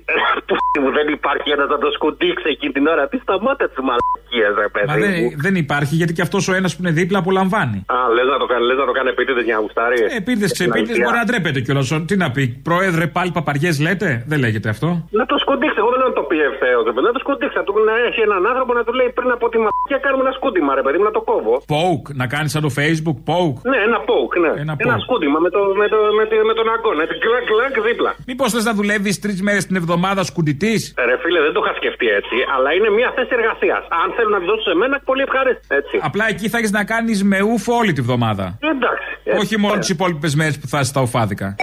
[0.47, 3.03] που μου δεν υπάρχει ένας να το σκουντίξει εκείνη την ώρα.
[3.11, 4.87] Τι σταμάτα τη μαλακία, ρε παιδί.
[4.91, 5.03] Μα μου.
[5.03, 5.13] δεν,
[5.45, 7.79] δεν υπάρχει γιατί και αυτός ο ένας που είναι δίπλα απολαμβάνει.
[7.95, 9.97] Α, λες να το κάνει, λες να το κάνει επίτηδες για να γουστάρει.
[10.21, 11.87] Επίτηδες, ξεπίτηδες μπορεί να ντρέπεται κιόλας.
[12.09, 14.09] Τι να πει, Πρόεδρε, πάλι παπαριές λέτε.
[14.31, 14.89] Δεν λέγεται αυτό.
[15.19, 16.83] Να το σκουντίξει, εγώ δεν λέω να το πει ευθέως.
[17.07, 19.57] Να το σκουντίξει, να, του, να έχει έναν άνθρωπο να του λέει πριν από τη
[19.63, 21.53] μαλακία κάνουμε ένα σκούντιμα, ρε παιδί μου, να το κόβω.
[21.75, 23.42] Poke, να κάνεις σαν το Facebook, poke.
[23.71, 24.51] Ναι, ένα poke, ναι.
[24.63, 25.03] Ένα Ένα, poke.
[25.05, 27.01] σκούντιμα με, το, με, το, με, το, με τον αγκώνα.
[27.05, 28.11] Έτσι, κλακ, κλακ δίπλα.
[28.29, 31.73] Μήπως θες να δουλεύεις τρεις μέρες την εβδομάδα σκουντητής; Ε, Ρε φίλε, δεν το είχα
[31.79, 33.83] σκεφτεί έτσι, αλλά είναι μια θέση εργασίας.
[34.03, 35.69] Αν θέλουν να τη δώσουν σε μένα, πολύ ευχαρίστηση.
[35.79, 35.95] Έτσι.
[36.09, 38.45] Απλά εκεί θα έχεις να κάνεις με ούφο όλη τη βδομάδα.
[38.73, 39.09] Εντάξει.
[39.41, 41.55] Όχι μόνο τις υπόλοιπες μέρες που θα είσαι στα ουφάδικα.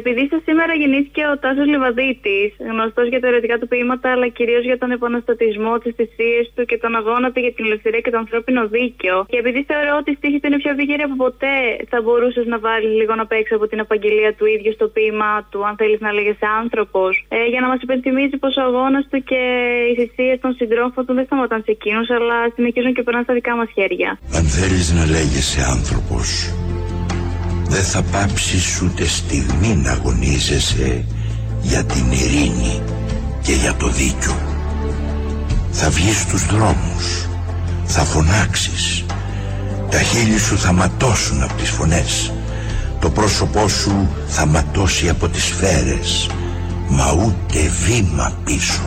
[0.00, 4.64] Επειδή σα σήμερα γεννήθηκε ο Τάσος Λιβαδίτης, γνωστός για τα ερωτικά του ποίηματα, αλλά κυρίως
[4.70, 8.18] για τον επαναστατισμό, τι θυσίε του και τον αγώνα του για την ελευθερία και το
[8.24, 9.16] ανθρώπινο δίκαιο.
[9.32, 11.56] Και επειδή θεωρώ ότι η στίχη του είναι πιο επίκαιρη από ποτέ,
[11.92, 15.58] θα μπορούσες να βάλεις λίγο να παίξεις από την απαγγελία του ίδιου στο ποίημα του,
[15.68, 19.40] αν θέλεις να λέγεσαι άνθρωπος, ε, για να μας υπενθυμίζεις πως ο αγώνας του και
[19.88, 23.52] οι θυσίε των συντρόφων του δεν σταματάνε σε εκείνους, αλλά συνεχίζουν και περνάνε στα δικά
[23.56, 24.10] μας χέρια.
[24.38, 26.28] Αν θέλεις να λέγεσαι άνθρωπος
[27.68, 31.04] δεν θα πάψεις ούτε στιγμή να αγωνίζεσαι
[31.62, 32.82] για την ειρήνη
[33.42, 34.36] και για το δίκιο.
[35.70, 37.28] Θα βγεις στους δρόμους,
[37.84, 39.04] θα φωνάξεις,
[39.90, 42.32] τα χείλη σου θα ματώσουν από τις φωνές,
[43.00, 46.30] το πρόσωπό σου θα ματώσει από τις σφαίρες,
[46.88, 48.82] μα ούτε βήμα πίσω.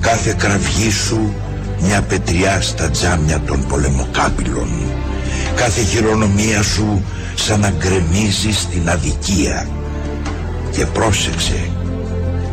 [0.00, 1.34] Κάθε κραυγή σου
[1.80, 4.68] μια πετριά στα τζάμια των πολεμοκάπηλων.
[5.56, 9.68] Κάθε χειρονομία σου σαν να γκρεμίζει στην αδικία.
[10.72, 11.70] Και πρόσεξε,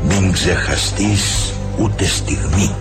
[0.03, 2.75] μην ξεχαστείς ούτε στιγμή.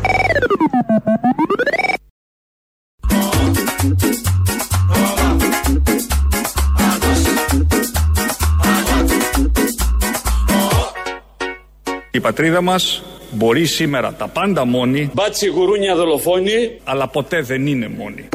[12.10, 16.80] Η πατρίδα μας μπορεί σήμερα τα πάντα μόνη, Μπάτσι γουρούνια δολοφόνη.
[16.84, 18.28] αλλά ποτέ δεν είναι μόνη.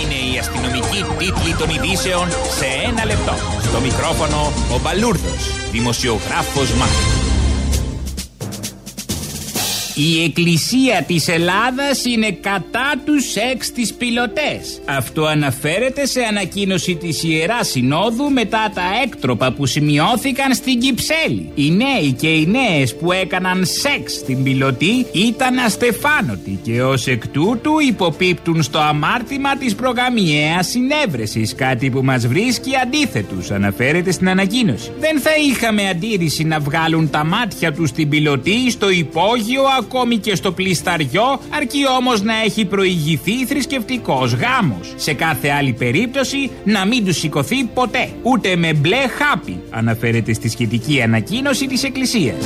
[0.00, 3.34] Είναι η αστυνομική τίτλη των ειδήσεων σε ένα λεπτό.
[3.62, 7.21] Στο μικρόφωνο ο Μπαλούρδος, δημοσιογράφος Μάρκος.
[9.94, 14.80] Η Εκκλησία της Ελλάδας είναι κατά τους σεξ της πιλωτές.
[14.84, 21.50] Αυτό αναφέρεται σε ανακοίνωση της Ιεράς Συνόδου μετά τα έκτροπα που σημειώθηκαν στην Κυψέλη.
[21.54, 27.28] Οι νέοι και οι νέες που έκαναν σεξ στην πιλωτή ήταν αστεφάνωτοι και ως εκ
[27.28, 34.90] τούτου υποπίπτουν στο αμάρτημα της προγαμιαίας συνέβρεσης, κάτι που μας βρίσκει αντίθετους, αναφέρεται στην ανακοίνωση.
[34.98, 40.34] Δεν θα είχαμε αντίρρηση να βγάλουν τα μάτια τους στην πιλωτή, στο υπόγειο, ακόμη και
[40.34, 44.92] στο πλισταριό, αρκεί όμως να έχει προηγηθεί θρησκευτικός γάμος.
[44.96, 50.48] Σε κάθε άλλη περίπτωση να μην του σηκωθεί ποτέ, ούτε με μπλε χάπι, αναφέρεται στη
[50.48, 52.36] σχετική ανακοίνωση της Εκκλησίας.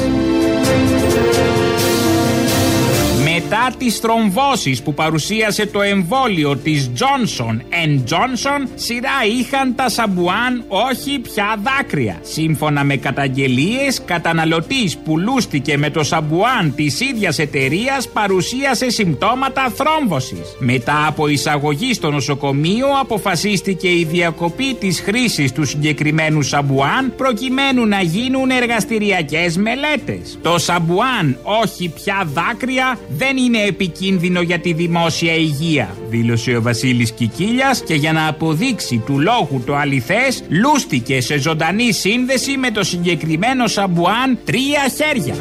[3.48, 7.60] Μετά τις θρομβώσεις που παρουσίασε το εμβόλιο της Johnson
[8.08, 12.18] Johnson, σειρά είχαν τα σαμπουάν όχι πια δάκρυα.
[12.22, 20.56] Σύμφωνα με καταγγελίες, καταναλωτής που λούστηκε με το σαμπουάν της ίδιας εταιρείας παρουσίασε συμπτώματα θρόμβωσης.
[20.58, 28.00] Μετά από εισαγωγή στο νοσοκομείο αποφασίστηκε η διακοπή της χρήσης του συγκεκριμένου σαμπουάν προκειμένου να
[28.00, 30.38] γίνουν εργαστηριακές μελέτες.
[30.42, 37.10] Το σαμπουάν όχι πια δάκρυα δεν είναι επικίνδυνο για τη δημόσια υγεία, δήλωσε ο Βασίλης
[37.12, 42.84] Κικίλιας και για να αποδείξει του λόγου το αληθές, λούστηκε σε ζωντανή σύνδεση με το
[42.84, 45.34] συγκεκριμένο σαμπουάν τρία χέρια.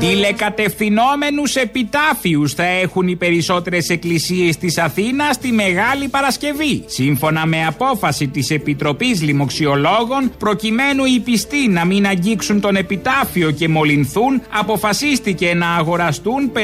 [0.00, 6.84] Τηλεκατευθυνόμενους επιτάφιους θα έχουν οι περισσότερες εκκλησίες της Αθήνας τη Μεγάλη Παρασκευή.
[6.86, 13.68] Σύμφωνα με απόφαση της Επιτροπής Λοιμοξιολόγων, προκειμένου οι πιστοί να μην αγγίξουν τον επιτάφιο και
[13.68, 16.58] μολυνθούν, αποφασίστηκε να αγοραστούν 500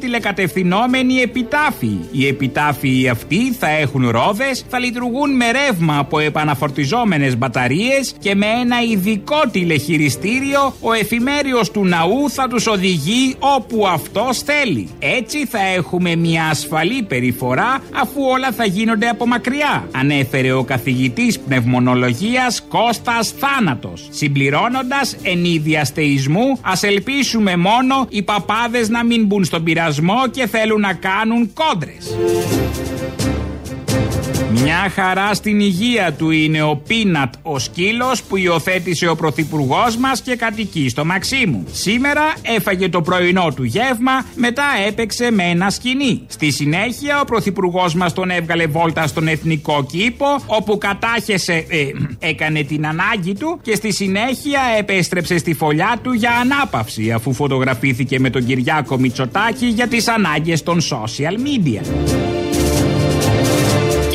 [0.00, 2.08] τηλεκατευθυνόμενοι επιτάφιοι.
[2.12, 8.46] Οι επιτάφιοι αυτοί θα έχουν ρόδες, θα λειτουργούν με ρεύμα από επαναφορτιζόμενες μπαταρίες και με
[8.46, 14.88] ένα ειδικό τηλεχειριστήριο ο εφημέριος του ναού θα τους οδηγεί όπου αυτός θέλει.
[14.98, 21.38] Έτσι θα έχουμε μια ασφαλή περιφορά αφού όλα θα γίνονται από μακριά, ανέφερε ο καθηγητής
[21.38, 24.08] πνευμονολογίας Κώστας Θάνατος.
[24.10, 30.46] Συμπληρώνοντας εν είδη αστεϊσμού, ας ελπίσουμε μόνο οι παπάδες να μην μπουν στον πειρασμό και
[30.46, 32.16] θέλουν να κάνουν κόντρες.
[34.62, 40.20] Μια χαρά στην υγεία του είναι ο Πίνατ, ο σκύλος που υιοθέτησε ο πρωθυπουργός μας
[40.20, 41.64] και κατοικεί στο Μαξίμου.
[41.72, 46.22] Σήμερα έφαγε το πρωινό του γεύμα, μετά έπαιξε με ένα σκηνή.
[46.26, 51.86] Στη συνέχεια ο πρωθυπουργός μας τον έβγαλε βόλτα στον εθνικό κήπο, όπου κατάχεσε, ε,
[52.18, 58.20] έκανε την ανάγκη του και στη συνέχεια επέστρεψε στη φωλιά του για ανάπαυση, αφού φωτογραφήθηκε
[58.20, 62.39] με τον Κυριάκο Μητσοτάκη για τις ανάγκες των social media.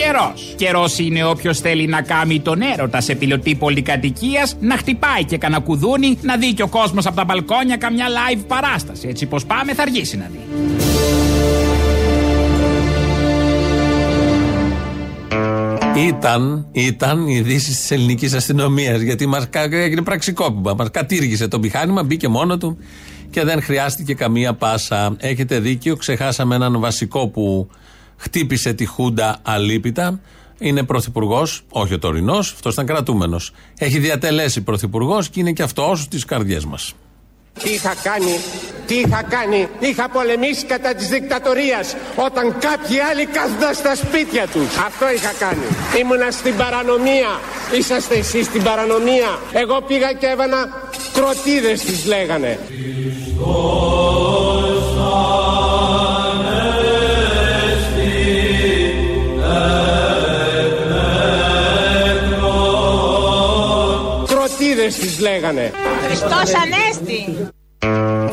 [0.05, 0.53] Καιρός.
[0.55, 5.61] Καιρός είναι όποιος θέλει να κάνει τον έρωτα σε πιλωτή πολυκατοικίας, να χτυπάει και κανένα
[5.61, 9.07] κουδούνι, να δει και ο κόσμος από τα μπαλκόνια καμιά live παράσταση.
[9.07, 10.39] Έτσι πως πάμε, θα αργήσει να δει.
[16.07, 19.01] Ήταν, ήταν οι ειδήσει της ελληνικής αστυνομίας.
[19.01, 20.73] Γιατί μα έγινε πραξικόπημα.
[20.73, 22.77] Μα κατήργησε το μηχάνημα, μπήκε μόνο του
[23.29, 25.15] και δεν χρειάστηκε καμία πάσα.
[25.19, 27.69] Έχετε δίκιο, ξεχάσαμε έναν βασικό που
[28.17, 30.19] χτύπησε τη Χούντα αλίπητα.
[30.59, 33.51] Είναι πρωθυπουργός, όχι ο τωρινός, αυτός ήταν κρατούμενος.
[33.77, 36.93] Έχει διατελέσει πρωθυπουργός και είναι και αυτός στις καρδιές μας.
[37.63, 38.39] Τι είχα κάνει,
[38.87, 44.77] τι είχα κάνει, είχα πολεμήσει κατά της δικτατορίας όταν κάποιοι άλλοι κάθονταν στα σπίτια τους.
[44.85, 45.65] Αυτό είχα κάνει.
[45.99, 47.39] Ήμουνα στην παρανομία,
[47.77, 49.39] είσαστε εσείς στην παρανομία.
[49.51, 50.57] Εγώ πήγα και έβανα
[51.13, 52.59] κροτίδες τις λέγανε.
[64.85, 65.71] Κροτίδες τις λέγανε.
[66.05, 66.31] Χριστός
[66.63, 67.47] Ανέστη.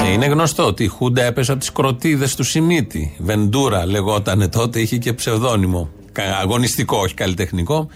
[0.04, 3.16] Ε, Είναι γνωστό ότι η Χούντα έπεσε από τις κροτίδες του Σιμίτη.
[3.18, 5.88] Βεντούρα λεγότανε τότε, είχε και ψευδόνυμο.
[6.12, 7.88] Κα- Αγωνιστικό, όχι καλλιτεχνικό.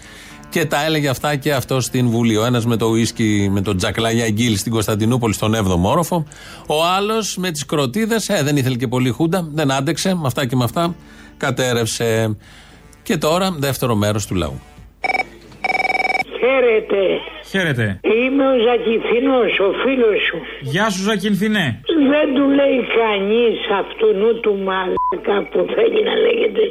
[0.49, 2.37] Και τα έλεγε αυτά και αυτό στην Βουλή.
[2.37, 6.25] Ο ένας με το ουίσκι, με τον Τζακλάγια Γκίλ στην Κωνσταντινούπολη, στον 7ο όροφο.
[6.67, 10.15] Ο άλλος με τις κροτίδες, ε, δεν ήθελε και πολύ Χούντα, δεν άντεξε.
[10.15, 10.95] Με αυτά και με αυτά
[11.37, 12.37] κατέρευσε.
[13.03, 14.59] Και τώρα, δεύτερο μέρος του λαού.
[16.39, 16.97] Χαίρετε.
[17.51, 17.99] Χαίρετε.
[18.19, 20.37] Είμαι ο Ζακηθινός, ο φίλος σου.
[20.73, 21.67] Γεια σου, Ζακυνθινέ.
[22.13, 24.07] Δεν του λέει κανείς αυτού
[24.43, 26.63] του μαλάκα που θέλει να λέγεται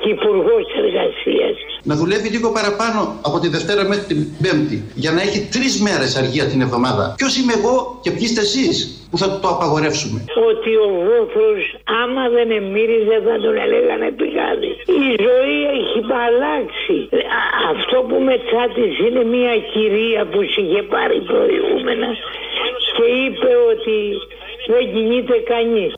[0.00, 1.54] και υπουργός εργασίας.
[1.88, 6.10] Να δουλεύει λίγο παραπάνω από τη Δευτέρα μέχρι την Πέμπτη για να έχει τρεις μέρες
[6.20, 7.04] αργία την εβδομάδα.
[7.20, 8.76] Ποιος είμαι εγώ και ποιοι είστε εσείς
[9.10, 10.18] που θα το απαγορεύσουμε;
[10.50, 11.62] Ότι ο βόθρος
[12.02, 14.70] άμα δεν εμμύριζε θα τον έλεγανε πηγάδι.
[15.06, 16.96] Η ζωή έχει αλλάξει.
[17.38, 22.08] Α- Αυτό που με τσάτισε είναι μια κυρία που σε είχε πάρει προηγούμενα
[22.96, 23.98] και είπε ότι
[24.72, 25.90] δεν κινείται κανείς.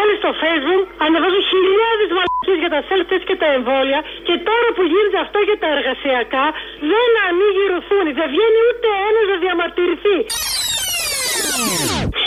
[0.00, 4.82] Όλοι στο facebook ανεβάζουν χιλιάδες μαλακίε για τα self-test και τα εμβόλια και τώρα που
[4.90, 6.46] γίνεται αυτό για τα εργασιακά
[6.92, 8.10] δεν ανοίγει ρουθούνη.
[8.20, 10.18] Δεν βγαίνει ούτε ένας να διαμαρτυρηθεί.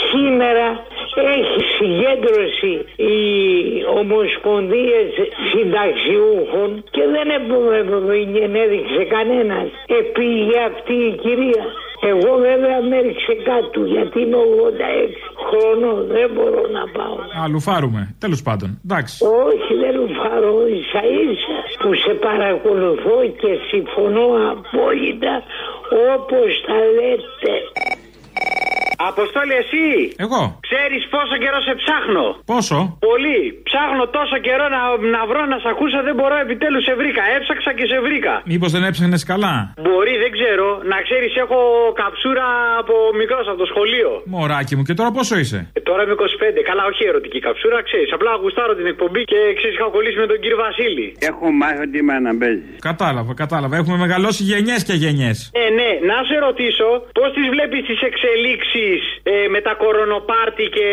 [0.08, 0.68] Σήμερα
[1.36, 3.16] έχει συγκέντρωση οι
[4.00, 5.08] ομοσπονδίες
[5.50, 7.26] συνταξιούχων και δεν
[8.46, 9.68] ενέδειξε κανένας.
[9.86, 11.64] Επήγε αυτή η κυρία.
[12.00, 15.12] Εγώ βέβαια με έριξε κάτω γιατί είμαι 86
[15.46, 16.06] χρονών.
[16.06, 17.16] Δεν μπορώ να πάω.
[17.38, 18.16] Α, λουφάρουμε.
[18.18, 18.80] Τέλος πάντων.
[18.84, 19.24] Εντάξει.
[19.48, 25.34] Όχι, δεν λουφάρω ίσα ίσα που σε παρακολουθώ και συμφωνώ απόλυτα
[26.14, 27.54] όπως τα λέτε.
[29.10, 29.86] Αποστόλη, εσύ.
[30.24, 30.40] Εγώ.
[30.68, 32.26] Ξέρεις πόσο καιρό σε ψάχνω.
[32.52, 32.78] Πόσο;
[33.10, 33.40] Πολύ.
[33.68, 34.80] Ψάχνω τόσο καιρό να,
[35.16, 37.22] να βρω να σε ακούσω, δεν μπορώ επιτέλους σε βρήκα.
[37.36, 38.32] Έψαξα και σε βρήκα.
[38.52, 39.54] Μήπως δεν έψαχνες καλά;
[39.86, 40.66] Μπορεί, δεν ξέρω.
[40.92, 41.58] Να ξέρεις, έχω
[42.00, 42.46] καψούρα
[42.82, 44.10] από μικρός από το σχολείο.
[44.34, 46.60] Μωράκι μου, και τώρα πόσο είσαι; Ε, τώρα είμαι 25.
[46.70, 48.08] Καλά, όχι ερωτική καψούρα, ξέρεις.
[48.16, 51.06] Απλά γουστάρω την εκπομπή και ξέρεις, είχα κολλήσει με τον κύριο Βασίλη.
[51.30, 52.68] Έχω μάθει ότι είμαι να παίζει.
[52.88, 53.74] Κατάλαβα, κατάλαβα.
[53.80, 55.36] Έχουμε μεγαλώσει γενιές και γενιές.
[55.62, 58.85] Ε, ναι, να σε ρωτήσω, πώς τις βλέπεις τις εξελίξεις
[59.22, 60.88] ε, με τα κορονοπάρτι και,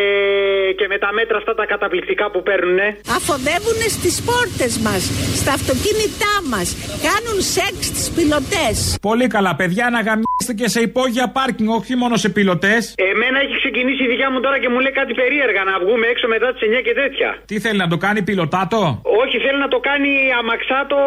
[0.78, 2.88] και με τα μέτρα αυτά τα καταπληκτικά που παίρνουνε.
[3.18, 5.02] Αφοδεύουν στις πόρτες μας,
[5.42, 6.68] στα αυτοκίνητά μας.
[7.08, 8.78] Κάνουν σεξ στις πιλωτές.
[9.02, 12.94] Πολύ καλά, παιδιά, να γαμιέστε και σε υπόγεια πάρκινγκ, όχι μόνο σε πιλωτές.
[13.12, 16.28] Εμένα έχει ξεκινήσει η δικιά μου τώρα και μου λέει κάτι περίεργα να βγούμε έξω
[16.28, 17.30] μετά τις 9 και τέτοια.
[17.50, 18.82] Τι θέλει να το κάνει πιλωτάτο;
[19.24, 20.98] Όχι, θέλει να το κάνει αμαξάτο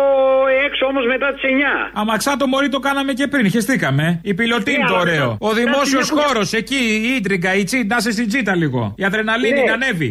[0.67, 1.91] έξω όμως μετά τις 9.
[2.03, 4.21] Αμαξάτο μωρή το κάναμε και πριν, χεστήκαμε.
[4.31, 5.29] Η πιλωτή είναι Ναι, το αλλά ωραίο.
[5.31, 8.29] θα- Ο θα δημόσιος την έχουν- χώρος, εκεί η ίντριγκα, η τσι, να είσαι στην
[8.29, 8.95] τσίτα λίγο.
[8.97, 9.67] Η αδρεναλίνη Ναι.
[9.71, 10.11] να ανέβει.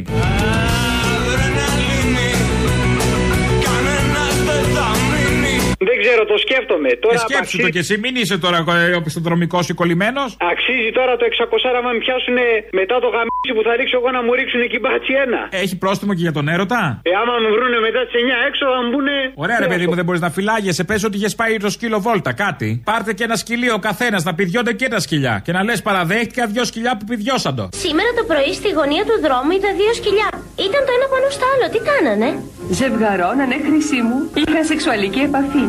[6.05, 6.89] Ξέρω, το σκέφτομαι.
[7.05, 10.29] Τώρα Ε, σκέψου το κι εσύ, μην είσαι τώρα ε, οπισθοδρομικός ή κολλημένος.
[10.51, 12.37] Αξίζει τώρα το 600 άμα με πιάσουν
[12.79, 15.41] μετά το γαμίσι που θα ρίξω εγώ να μου ρίξουν εκεί μπάτσι ένα.
[15.63, 18.79] Έχει πρόστιμο και για τον έρωτα; Ε, άμα με βρούνε μετά τις 9 έξω, θα
[18.83, 19.15] μου πούνε.
[19.43, 20.83] Ωραία, ρε παιδί μου, δεν μπορείς να φυλάγεσαι.
[20.89, 22.69] Πες ότι είχες πάει το σκύλο βόλτα, κάτι.
[22.89, 25.41] Πάρτε και ένα σκυλί ο καθένας να πηδιώνται και τα σκυλιά.
[25.45, 27.69] Και να λες παραδέχτηκα δύο σκυλιά που πηδιώσαν το.
[27.85, 30.29] Σήμερα το πρωί στη γωνία του δρόμου είδα δύο σκυλιά.
[30.55, 31.65] Ήταν το ένα πάνω στο άλλο.
[31.73, 32.29] Τι κάνανε;
[32.69, 34.17] Ζευγαρών, ναι, χρυσή μου.
[34.33, 35.63] Είχα σεξουαλική επαφή.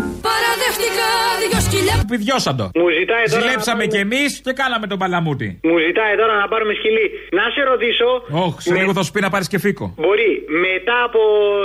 [0.67, 1.09] Παραδέχτηκα
[1.43, 1.95] δύο σκυλιά.
[2.03, 2.67] Που πηδιώσαν το.
[2.81, 3.41] Μου ζητάει τώρα.
[3.43, 5.49] Ζηλέψαμε να κι πάρουμε- εμείς και κάναμε τον παλαμούτι.
[5.69, 7.07] Μου ζητάει τώρα να πάρουμε σκυλί.
[7.39, 8.09] Να σε ρωτήσω.
[8.47, 9.87] Όχι, σε λίγο θα σου πει να πάρεις και φίκο.
[10.05, 10.31] Μπορεί
[10.69, 11.21] μετά από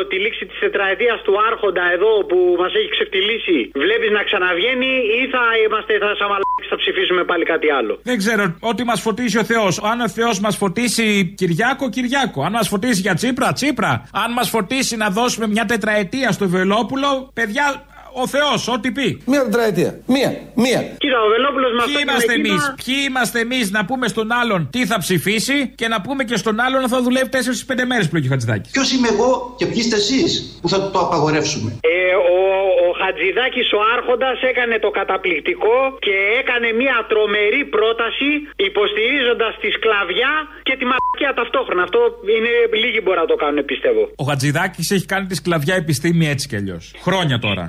[0.09, 5.21] τη λήξη της τετραετίας του Άρχοντα εδώ που μας έχει ξεφτυλίσει, βλέπεις να ξαναβγαίνει ή
[5.33, 9.37] θα είμαστε, θα σαν μαλάκες, θα ψηφίσουμε πάλι κάτι άλλο; Δεν ξέρω, ό,τι μας φωτίσει
[9.43, 9.73] ο Θεός.
[9.91, 11.05] Αν ο Θεός μας φωτίσει
[11.39, 12.39] Κυριάκο, Κυριάκο.
[12.47, 13.91] Αν μας φωτίσει για Τσίπρα, Τσίπρα.
[14.23, 17.65] Αν μας φωτίσει να δώσουμε μια τετραετία στο Βελόπουλο, παιδιά,
[18.13, 19.21] ο Θεός, ό,τι πει.
[19.25, 19.99] Μία τετραετία.
[20.05, 20.29] Μία.
[20.63, 20.81] Μία.
[21.03, 24.85] Κοίτα, ο Βελόπουλο μας Ποιοι είμαστε εμείς, ποιοι είμαστε εμείς να πούμε στον άλλον τι
[24.85, 28.27] θα ψηφίσει και να πούμε και στον άλλον να θα δουλεύει 4-5 μέρες που λέγει
[28.27, 28.71] ο Χατζηδάκης.
[28.71, 32.39] Ποιος είμαι εγώ και ποιοι είστε εσείς που θα το απαγορεύσουμε; Ε, ο,
[32.85, 38.29] ο Χατζηδάκης ο Άρχοντας έκανε το καταπληκτικό και έκανε μια τρομερή πρόταση
[38.69, 40.33] υποστηρίζοντας τη σκλαβιά
[40.67, 41.81] και τη μαλακία ταυτόχρονα.
[41.87, 41.99] Αυτό
[42.35, 42.51] είναι
[42.83, 44.01] λίγοι μπορεί να το κάνουν πιστεύω.
[44.21, 46.83] Ο Χατζηδάκης έχει κάνει τη σκλαβιά επιστήμη έτσι κι αλλιώς.
[47.07, 47.65] Χρόνια τώρα.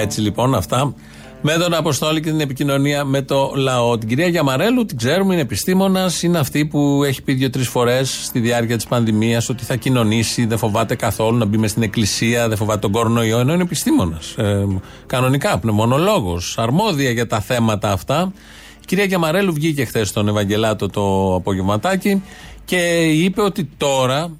[0.00, 0.94] Έτσι λοιπόν αυτά.
[1.42, 3.98] Με τον Αποστόλη και την επικοινωνία με το λαό.
[3.98, 6.22] Την κυρία Γιαμαρέλου την ξέρουμε, είναι επιστήμονας.
[6.22, 10.58] Είναι αυτή που έχει πει δύο-τρεις φορές στη διάρκεια της πανδημίας ότι θα κοινωνήσει, δεν
[10.58, 14.34] φοβάται καθόλου να μπει μες στην εκκλησία, δεν φοβάται τον κορονοϊό, ενώ είναι επιστήμονας.
[14.36, 14.66] Ε,
[15.06, 18.32] κανονικά, πνευμονολόγος, αρμόδια για τα θέματα αυτά.
[18.80, 22.22] Η κυρία Γιαμαρέλου βγήκε χθες στον Ευαγγελάτο το απογευματάκι
[22.64, 24.30] και είπε ότι τώρα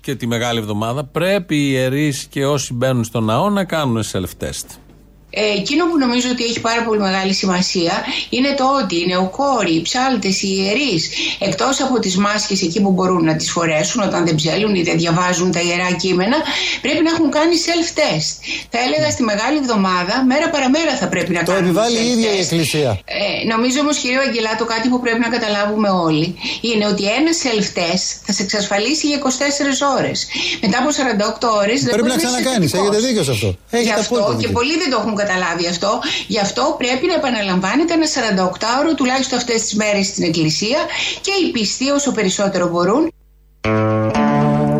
[0.00, 4.87] και τη Μεγάλη Εβδομάδα πρέπει οι ιερείς και όσοι μπαίνουν στο ναό να κάνουν self-test.
[5.30, 7.92] Ε, εκείνο που νομίζω ότι έχει πάρα πολύ μεγάλη σημασία
[8.30, 11.02] είναι το ότι οι νεοκόροι, οι ψάλτες, οι ιερείς,
[11.38, 14.96] εκτός από τις μάσκες εκεί που μπορούν να τις φορέσουν όταν δεν ψέλουν ή δεν
[14.98, 16.36] διαβάζουν τα ιερά κείμενα,
[16.84, 18.30] πρέπει να έχουν κάνει self-test.
[18.70, 21.64] Θα έλεγα στη Μεγάλη Εβδομάδα, μέρα παραμέρα θα πρέπει να Το κάνουν.
[21.64, 22.42] επιβάλλει η ίδια η self-test.
[22.42, 22.90] Εκκλησία.
[23.04, 26.28] Ε, νομίζω όμως, κύριο Αγγελάτο, κάτι που πρέπει να καταλάβουμε όλοι
[26.68, 30.18] είναι ότι ένα self-test θα σε εξασφαλίσει για 24 ώρες.
[30.62, 32.70] Μετά από 48 ώρες δεν Πρέπει μπορείς να είσαι ξανακάνεις.
[32.70, 32.90] θετικός.
[32.94, 33.46] Έχετε δίκιο σε αυτό.
[33.70, 34.52] Γι' Έχετε αυτό απόλυτο και δίκιο.
[34.58, 36.00] πολλοί δεν το έχουν καταλάβει αυτό.
[36.26, 40.78] Γι' αυτό πρέπει να επαναλαμβάνεται ένα 48ωρο τουλάχιστον αυτές τις μέρες στην Εκκλησία
[41.20, 43.12] και οι πιστοί όσο περισσότερο μπορούν.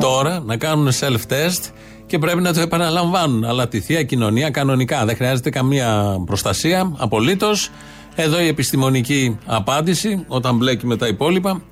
[0.00, 1.62] Τώρα να κάνουν self-test
[2.06, 3.44] και πρέπει να το επαναλαμβάνουν.
[3.44, 5.04] Αλλά τη θεία κοινωνία κανονικά.
[5.04, 7.70] Δεν χρειάζεται καμία προστασία απολύτως.
[8.14, 11.62] Εδώ η επιστημονική απάντηση, όταν μπλέκει με τα υπόλοιπα,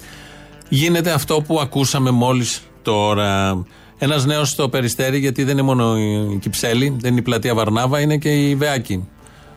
[0.69, 3.65] γίνεται αυτό που ακούσαμε μόλις τώρα.
[3.99, 5.99] Ένας νέος στο περιστέρι, γιατί δεν είναι μόνο
[6.33, 9.09] η Κυψέλη, δεν είναι η πλατεία Βαρνάβα, είναι και η Βεάκη.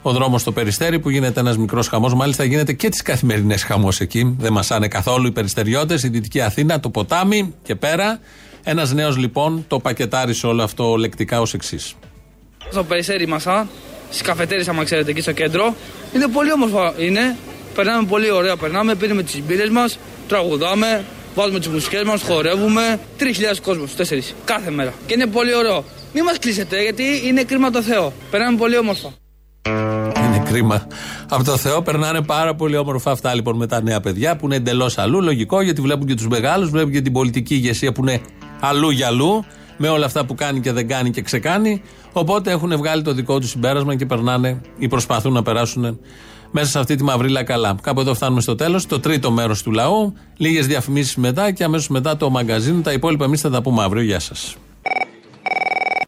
[0.02, 4.00] Ο δρόμος στο περιστέρι που γίνεται ένας μικρός χαμός, μάλιστα γίνεται και τις καθημερινές χαμός
[4.00, 4.36] εκεί.
[4.40, 8.20] Δεν μασάνε καθόλου οι περιστεριώτες, η Δυτική Αθήνα, το ποτάμι και πέρα.
[8.64, 11.94] Ένας νέος λοιπόν το πακετάρισε όλο αυτό λεκτικά ως εξής.
[12.72, 13.68] Στο Περιστέρι Μασά,
[14.10, 15.76] στις καφετέρειε, άμα ξέρετε, εκεί στο κέντρο.
[16.16, 16.94] Είναι πολύ όμορφα.
[16.98, 17.36] Είναι.
[17.76, 18.58] Περνάμε πολύ ωραία.
[18.58, 21.04] Περνάμε, πίνουμε τις μπύρες μας, τραγουδάμε,
[21.36, 23.00] βάζουμε τις μουσικές μας, χορεύουμε.
[23.18, 24.94] 3.000 κόσμος, 4 κάθε μέρα.
[25.06, 25.84] Και είναι πολύ ωραίο.
[26.14, 28.14] Μην μας κλείσετε, γιατί είναι κρίμα το Θεό.
[28.32, 29.10] Περνάμε πολύ όμορφα.
[30.26, 30.88] Είναι κρίμα.
[31.30, 34.56] Από το Θεό περνάνε πάρα πολύ όμορφα αυτά λοιπόν με τα νέα παιδιά που είναι
[34.56, 35.22] εντελώς αλλού.
[35.22, 38.22] Λογικό γιατί βλέπουν και τους μεγάλους, βλέπουν και την πολιτική ηγεσία που είναι
[38.60, 39.46] αλλού για αλλού.
[39.82, 41.82] Με όλα αυτά που κάνει και δεν κάνει και ξεκάνει.
[42.14, 46.00] Οπότε έχουν βγάλει το δικό τους συμπέρασμα και περνάνε ή προσπαθούν να περάσουν
[46.52, 47.76] μέσα σε αυτή τη μαυρίλα καλά.
[47.82, 48.86] Κάπου εδώ φτάνουμε στο τέλος.
[48.86, 50.18] Το τρίτο μέρος του λαού.
[50.38, 52.82] Λίγες διαφημίσεις μετά και αμέσως μετά το μαγκαζίνο.
[52.82, 54.04] Τα υπόλοιπα εμείς θα τα πούμε αύριο.
[54.04, 54.58] Γεια σας.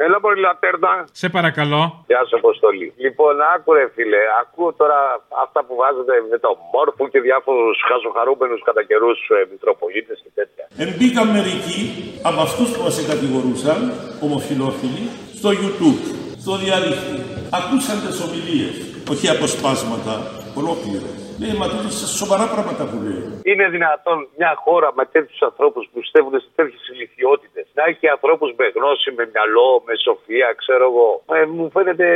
[0.05, 0.93] Έλα πολύ λατέρνα.
[1.21, 1.81] Σε παρακαλώ.
[2.11, 2.87] Γεια σου, Αποστολή.
[3.05, 4.99] Λοιπόν, άκουρε φίλε, ακούω τώρα
[5.45, 9.19] αυτά που βάζετε με το μόρφου και διάφορους χαζοχαρούμενους κατά καιρούς
[9.51, 10.63] μητροπολίτες και τέτοια.
[10.83, 11.81] Εμπήκαν μερικοί
[12.29, 13.79] από αυτούς που μας κατηγορούσαν,
[14.25, 15.05] ομοφυλόφιλοι,
[15.39, 16.01] στο YouTube,
[16.43, 17.19] στο διαδίκτυο.
[17.59, 18.75] Ακούσαν τις ομιλίες,
[19.09, 21.05] όχι αποσπάσματα, ολόκληρε.
[21.37, 23.40] Λέει, μα τούτο σε σοβαρά πράγματα που λέει.
[23.49, 28.49] Είναι δυνατόν μια χώρα με τέτοιους ανθρώπους που πιστεύουν σε τέτοιες ηλικιότητες να έχει ανθρώπους
[28.59, 31.09] με γνώση, με μυαλό, με σοφία, ξέρω εγώ.
[31.37, 32.07] Ε, μου φαίνεται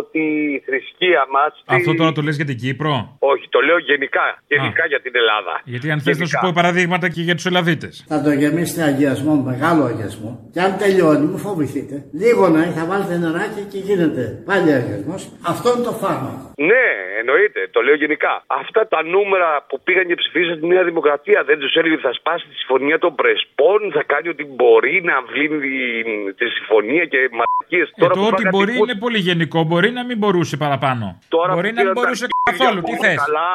[0.00, 0.20] ότι
[0.54, 1.50] η θρησκεία μας.
[1.76, 2.92] Αυτό τώρα το λες για την Κύπρο;
[3.32, 4.26] Όχι, το λέω γενικά.
[4.54, 5.54] Γενικά για την Ελλάδα.
[5.72, 7.94] Γιατί αν θες να σου πω παραδείγματα και για τους Ελλαδίτες.
[8.12, 10.30] Θα το γεμίσετε αγιασμό, μεγάλο αγιασμό.
[10.52, 11.94] Και αν τελειώνει, μου φοβηθείτε.
[12.22, 15.22] Λίγο να έχει, θα βάλετε νεράκι και γίνεται πάλι αγιασμός.
[15.52, 16.46] Αυτό είναι το φάρμακο.
[16.70, 16.86] Ναι,
[17.20, 18.32] εννοείται, το λέω γενικά.
[18.60, 22.12] Αυτά τα νούμερα που πήγαν και ψηφίσαν τη Νέα Δημοκρατία δεν τους έλεγε ότι θα
[22.20, 27.18] σπάσει τη συμφωνία των Πρεσπών, θα κάνει ότι μπορεί να βλύνει τη- τη συμφωνία και
[27.38, 27.86] μαλακίες.
[27.96, 29.58] Ε, το ότι μπορεί είναι πολύ γενικό.
[29.70, 31.04] Μπορεί να μην μπορούσε παραπάνω.
[31.36, 32.80] Τώρα μπορεί που να μην πήραν τα μπορούσε αρχίδια καθόλου.
[32.88, 33.52] Τι που- θες; Καλά.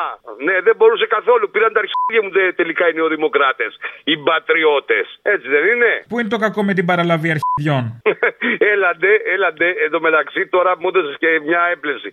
[0.48, 1.46] Ναι, δεν μπορούσε καθόλου.
[1.54, 3.72] Πήραν τα αρχίδια μου τε- τελικά οι νεοδημοκράτες.
[4.12, 5.00] Οι μπατριώτε.
[5.34, 7.84] Έτσι δεν είναι; Πού είναι το κακό με την παραλαβή αρχιδιών;
[8.74, 9.68] έλαντε, έλαντε.
[9.84, 12.10] Εν τω μεταξύ τώρα μου έδωσε και μια έμπλεση.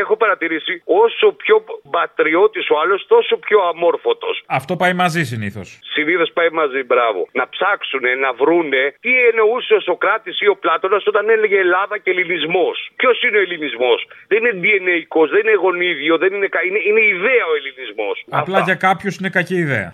[0.00, 4.41] Έχω παρατηρήσει όσο πιο μπατριώτη ο άλλος, τόσο πιο αμόρφωτος.
[4.46, 5.78] Αυτό πάει μαζί συνήθως.
[5.94, 7.28] Συνήθως πάει μαζί, μπράβο.
[7.32, 12.10] Να ψάξουν, να βρούνε τι εννοούσε ο Σοκράτης ή ο Πλάτωνας όταν έλεγε Ελλάδα και
[12.10, 12.90] Ελληνισμός.
[12.96, 14.96] Ποιος είναι ο Ελληνισμός; Δεν είναι DNA,
[15.34, 18.16] δεν είναι γονίδιο, δεν είναι, κα- είναι, είναι ιδέα ο Ελληνισμός.
[18.30, 19.90] Απλά για κάποιους είναι κακή ιδέα.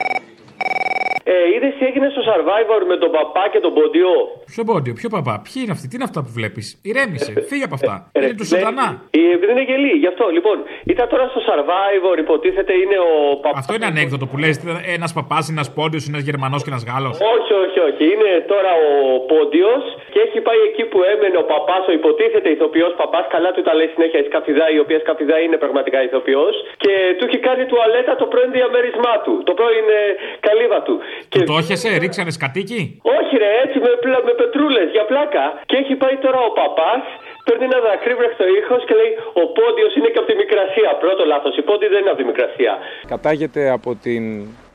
[1.33, 4.15] Ε, είδες τι έγινε στο Survivor με τον παπά και τον ποντιό;
[4.53, 6.67] Ποιο πόντιο, ποιο παπά, ποιοι είναι αυτοί, τι είναι αυτά που βλέπεις.
[6.91, 7.95] Ηρέμησε, φύγε από αυτά.
[8.13, 8.89] Ε, Είναι του σατανά.
[9.11, 10.25] Ε, επειδή είναι γελί, γι' αυτό.
[10.37, 10.57] Λοιπόν,
[10.93, 13.13] ήταν τώρα στο Survivor, υποτίθεται είναι ο
[13.45, 13.59] παπά.
[13.63, 14.55] Αυτό είναι ανέκδοτο που λες:
[14.97, 17.17] Ένας παπάς, ένας πόντιος, ένας Γερμανός και ένας Γάλλος.
[17.35, 18.03] Όχι, όχι, όχι.
[18.13, 18.91] Είναι τώρα ο
[19.31, 23.25] Πόντιος και έχει πάει εκεί που έμενε ο παπάς, ο υποτίθεται ηθοποιός παπάς.
[23.35, 26.55] Καλά του τα λέει συνέχεια η Σκαφιδά, η οποία Σκαφιδά είναι πραγματικά ηθοποιός.
[26.83, 29.33] Και του έχει κάνει τουαλέτα το πρώην διαμέρισμά του.
[29.49, 30.03] Το πρώην ε,
[30.47, 30.95] καλύβα του.
[31.33, 32.81] Του το έχεσαι, ρίξανε σκατίκι;
[33.19, 35.45] Όχι, ρε, έτσι με, πλα- με πετρούλες για πλάκα.
[35.69, 37.03] Και έχει πάει τώρα ο παπάς,
[37.47, 39.13] παίρνει ένα δακρύβρεχτο ήχος και λέει:
[39.43, 40.89] Ο Πόντιος είναι και από τη Μικρασία.
[41.05, 41.53] Πρώτο λάθος.
[41.61, 42.73] Η Πόντι δεν είναι από τη Μικρασία.
[43.15, 44.23] Κατάγεται από την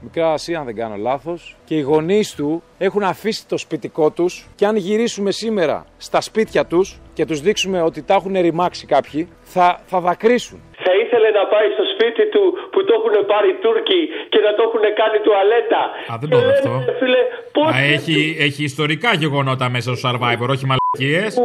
[0.04, 1.56] Μικρά Ασία, αν δεν κάνω λάθος.
[1.66, 4.48] Και οι γονείς του έχουν αφήσει το σπιτικό τους.
[4.56, 9.28] Και αν γυρίσουμε σήμερα στα σπίτια τους και τους δείξουμε ότι τα έχουν ρημάξει κάποιοι,
[9.42, 10.62] θα, θα δακρύσουν.
[10.86, 14.52] Θα ήθελε να πάει στο σπίτι του που το έχουν πάρει οι Τούρκοι και να
[14.56, 15.82] το έχουν κάνει τουαλέτα.
[16.12, 16.72] Α, δεν το είδα αυτό.
[17.00, 21.38] Φίλε, πώς Α, έχει, έχει ιστορικά γεγονότα μέσα στο Survivor, όχι μαλακίες.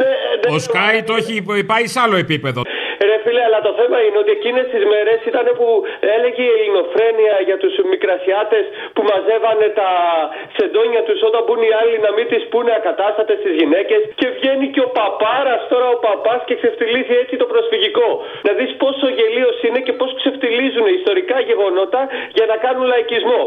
[0.55, 1.33] Ο Sky το έχει
[1.65, 2.61] πάει σε άλλο επίπεδο.
[3.49, 5.67] Ρε φίλε, αλλά το θέμα είναι ότι εκείνες τις μέρες ήταν που
[6.15, 8.63] έλεγε η Ελληνοφρένεια Σλοβένια για τους μικρασιάτες
[8.95, 9.91] που μαζεύανε τα
[10.55, 14.01] σεντόνια τους όταν μπουν οι άλλοι να μην τις πούνε ακατάστατες στι γυναίκες.
[14.19, 18.09] Και βγαίνει και ο παπάρας τώρα ο παπάς και ξεφτυλίζει έτσι το προσφυγικό.
[18.45, 22.01] Να δεις πόσο γελίος είναι και πώς ξεφτυλίζουν ιστορικά γεγονότα
[22.37, 23.41] για να κάνουν λαϊκισμό.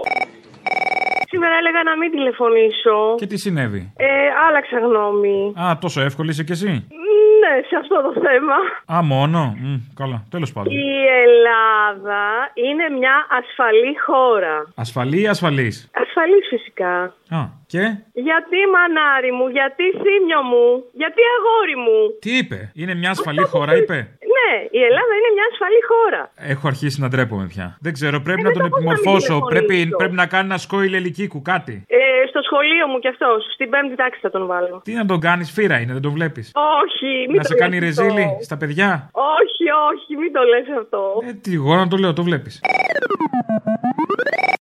[1.33, 2.97] Σήμερα έλεγα να μην τηλεφωνήσω.
[3.21, 4.09] Και τι συνέβη; Ε,
[4.47, 5.39] άλλαξα γνώμη.
[5.63, 6.73] Α, τόσο εύκολη είσαι κι εσύ;
[7.43, 8.57] Ναι, σε αυτό το θέμα.
[8.95, 9.41] Α, μόνο.
[9.61, 10.73] Μ, καλά, τέλος πάντων.
[10.73, 10.91] Η
[11.25, 12.23] Ελλάδα
[12.67, 14.55] είναι μια ασφαλή χώρα.
[14.85, 16.95] Ασφαλή ή ασφαλής; Ασφαλής φυσικά.
[17.39, 17.41] Α,
[17.73, 17.83] και;
[18.29, 20.67] Γιατί μανάρι μου, γιατί θύμιο μου,
[21.03, 23.97] γιατί αγόρι μου; Τι είπε, Είναι μια ασφαλή χώρα, είπε;
[24.37, 26.23] Ναι, η Ελλάδα είναι μια ασφαλή χώρα.
[26.53, 27.67] Έχω αρχίσει να ντρέπομαι πια.
[27.81, 29.35] Δεν ξέρω, πρέπει Ε, να δεν τον το πώς να μην επιμορφώσω.
[29.35, 29.67] τηλεφωνήσω.
[29.69, 31.75] Πρέπει, πρέπει να κάνει ένα σκόιλ ελικίκου, κάτι.
[31.89, 32.01] Ε,
[32.33, 33.29] στο σχολείο μου κι αυτό.
[33.55, 34.81] Στην πέμπτη τάξη θα τον βάλω.
[34.85, 36.47] Τι να τον κάνεις, φύρα είναι, δεν τον βλέπεις.
[36.85, 40.99] Όχι, μην να σε κάνει ρεζίλι στα παιδιά; Όχι, όχι, μην το λες αυτό.
[41.29, 42.61] Ε, τι, εγώ να το λέω, το βλέπεις.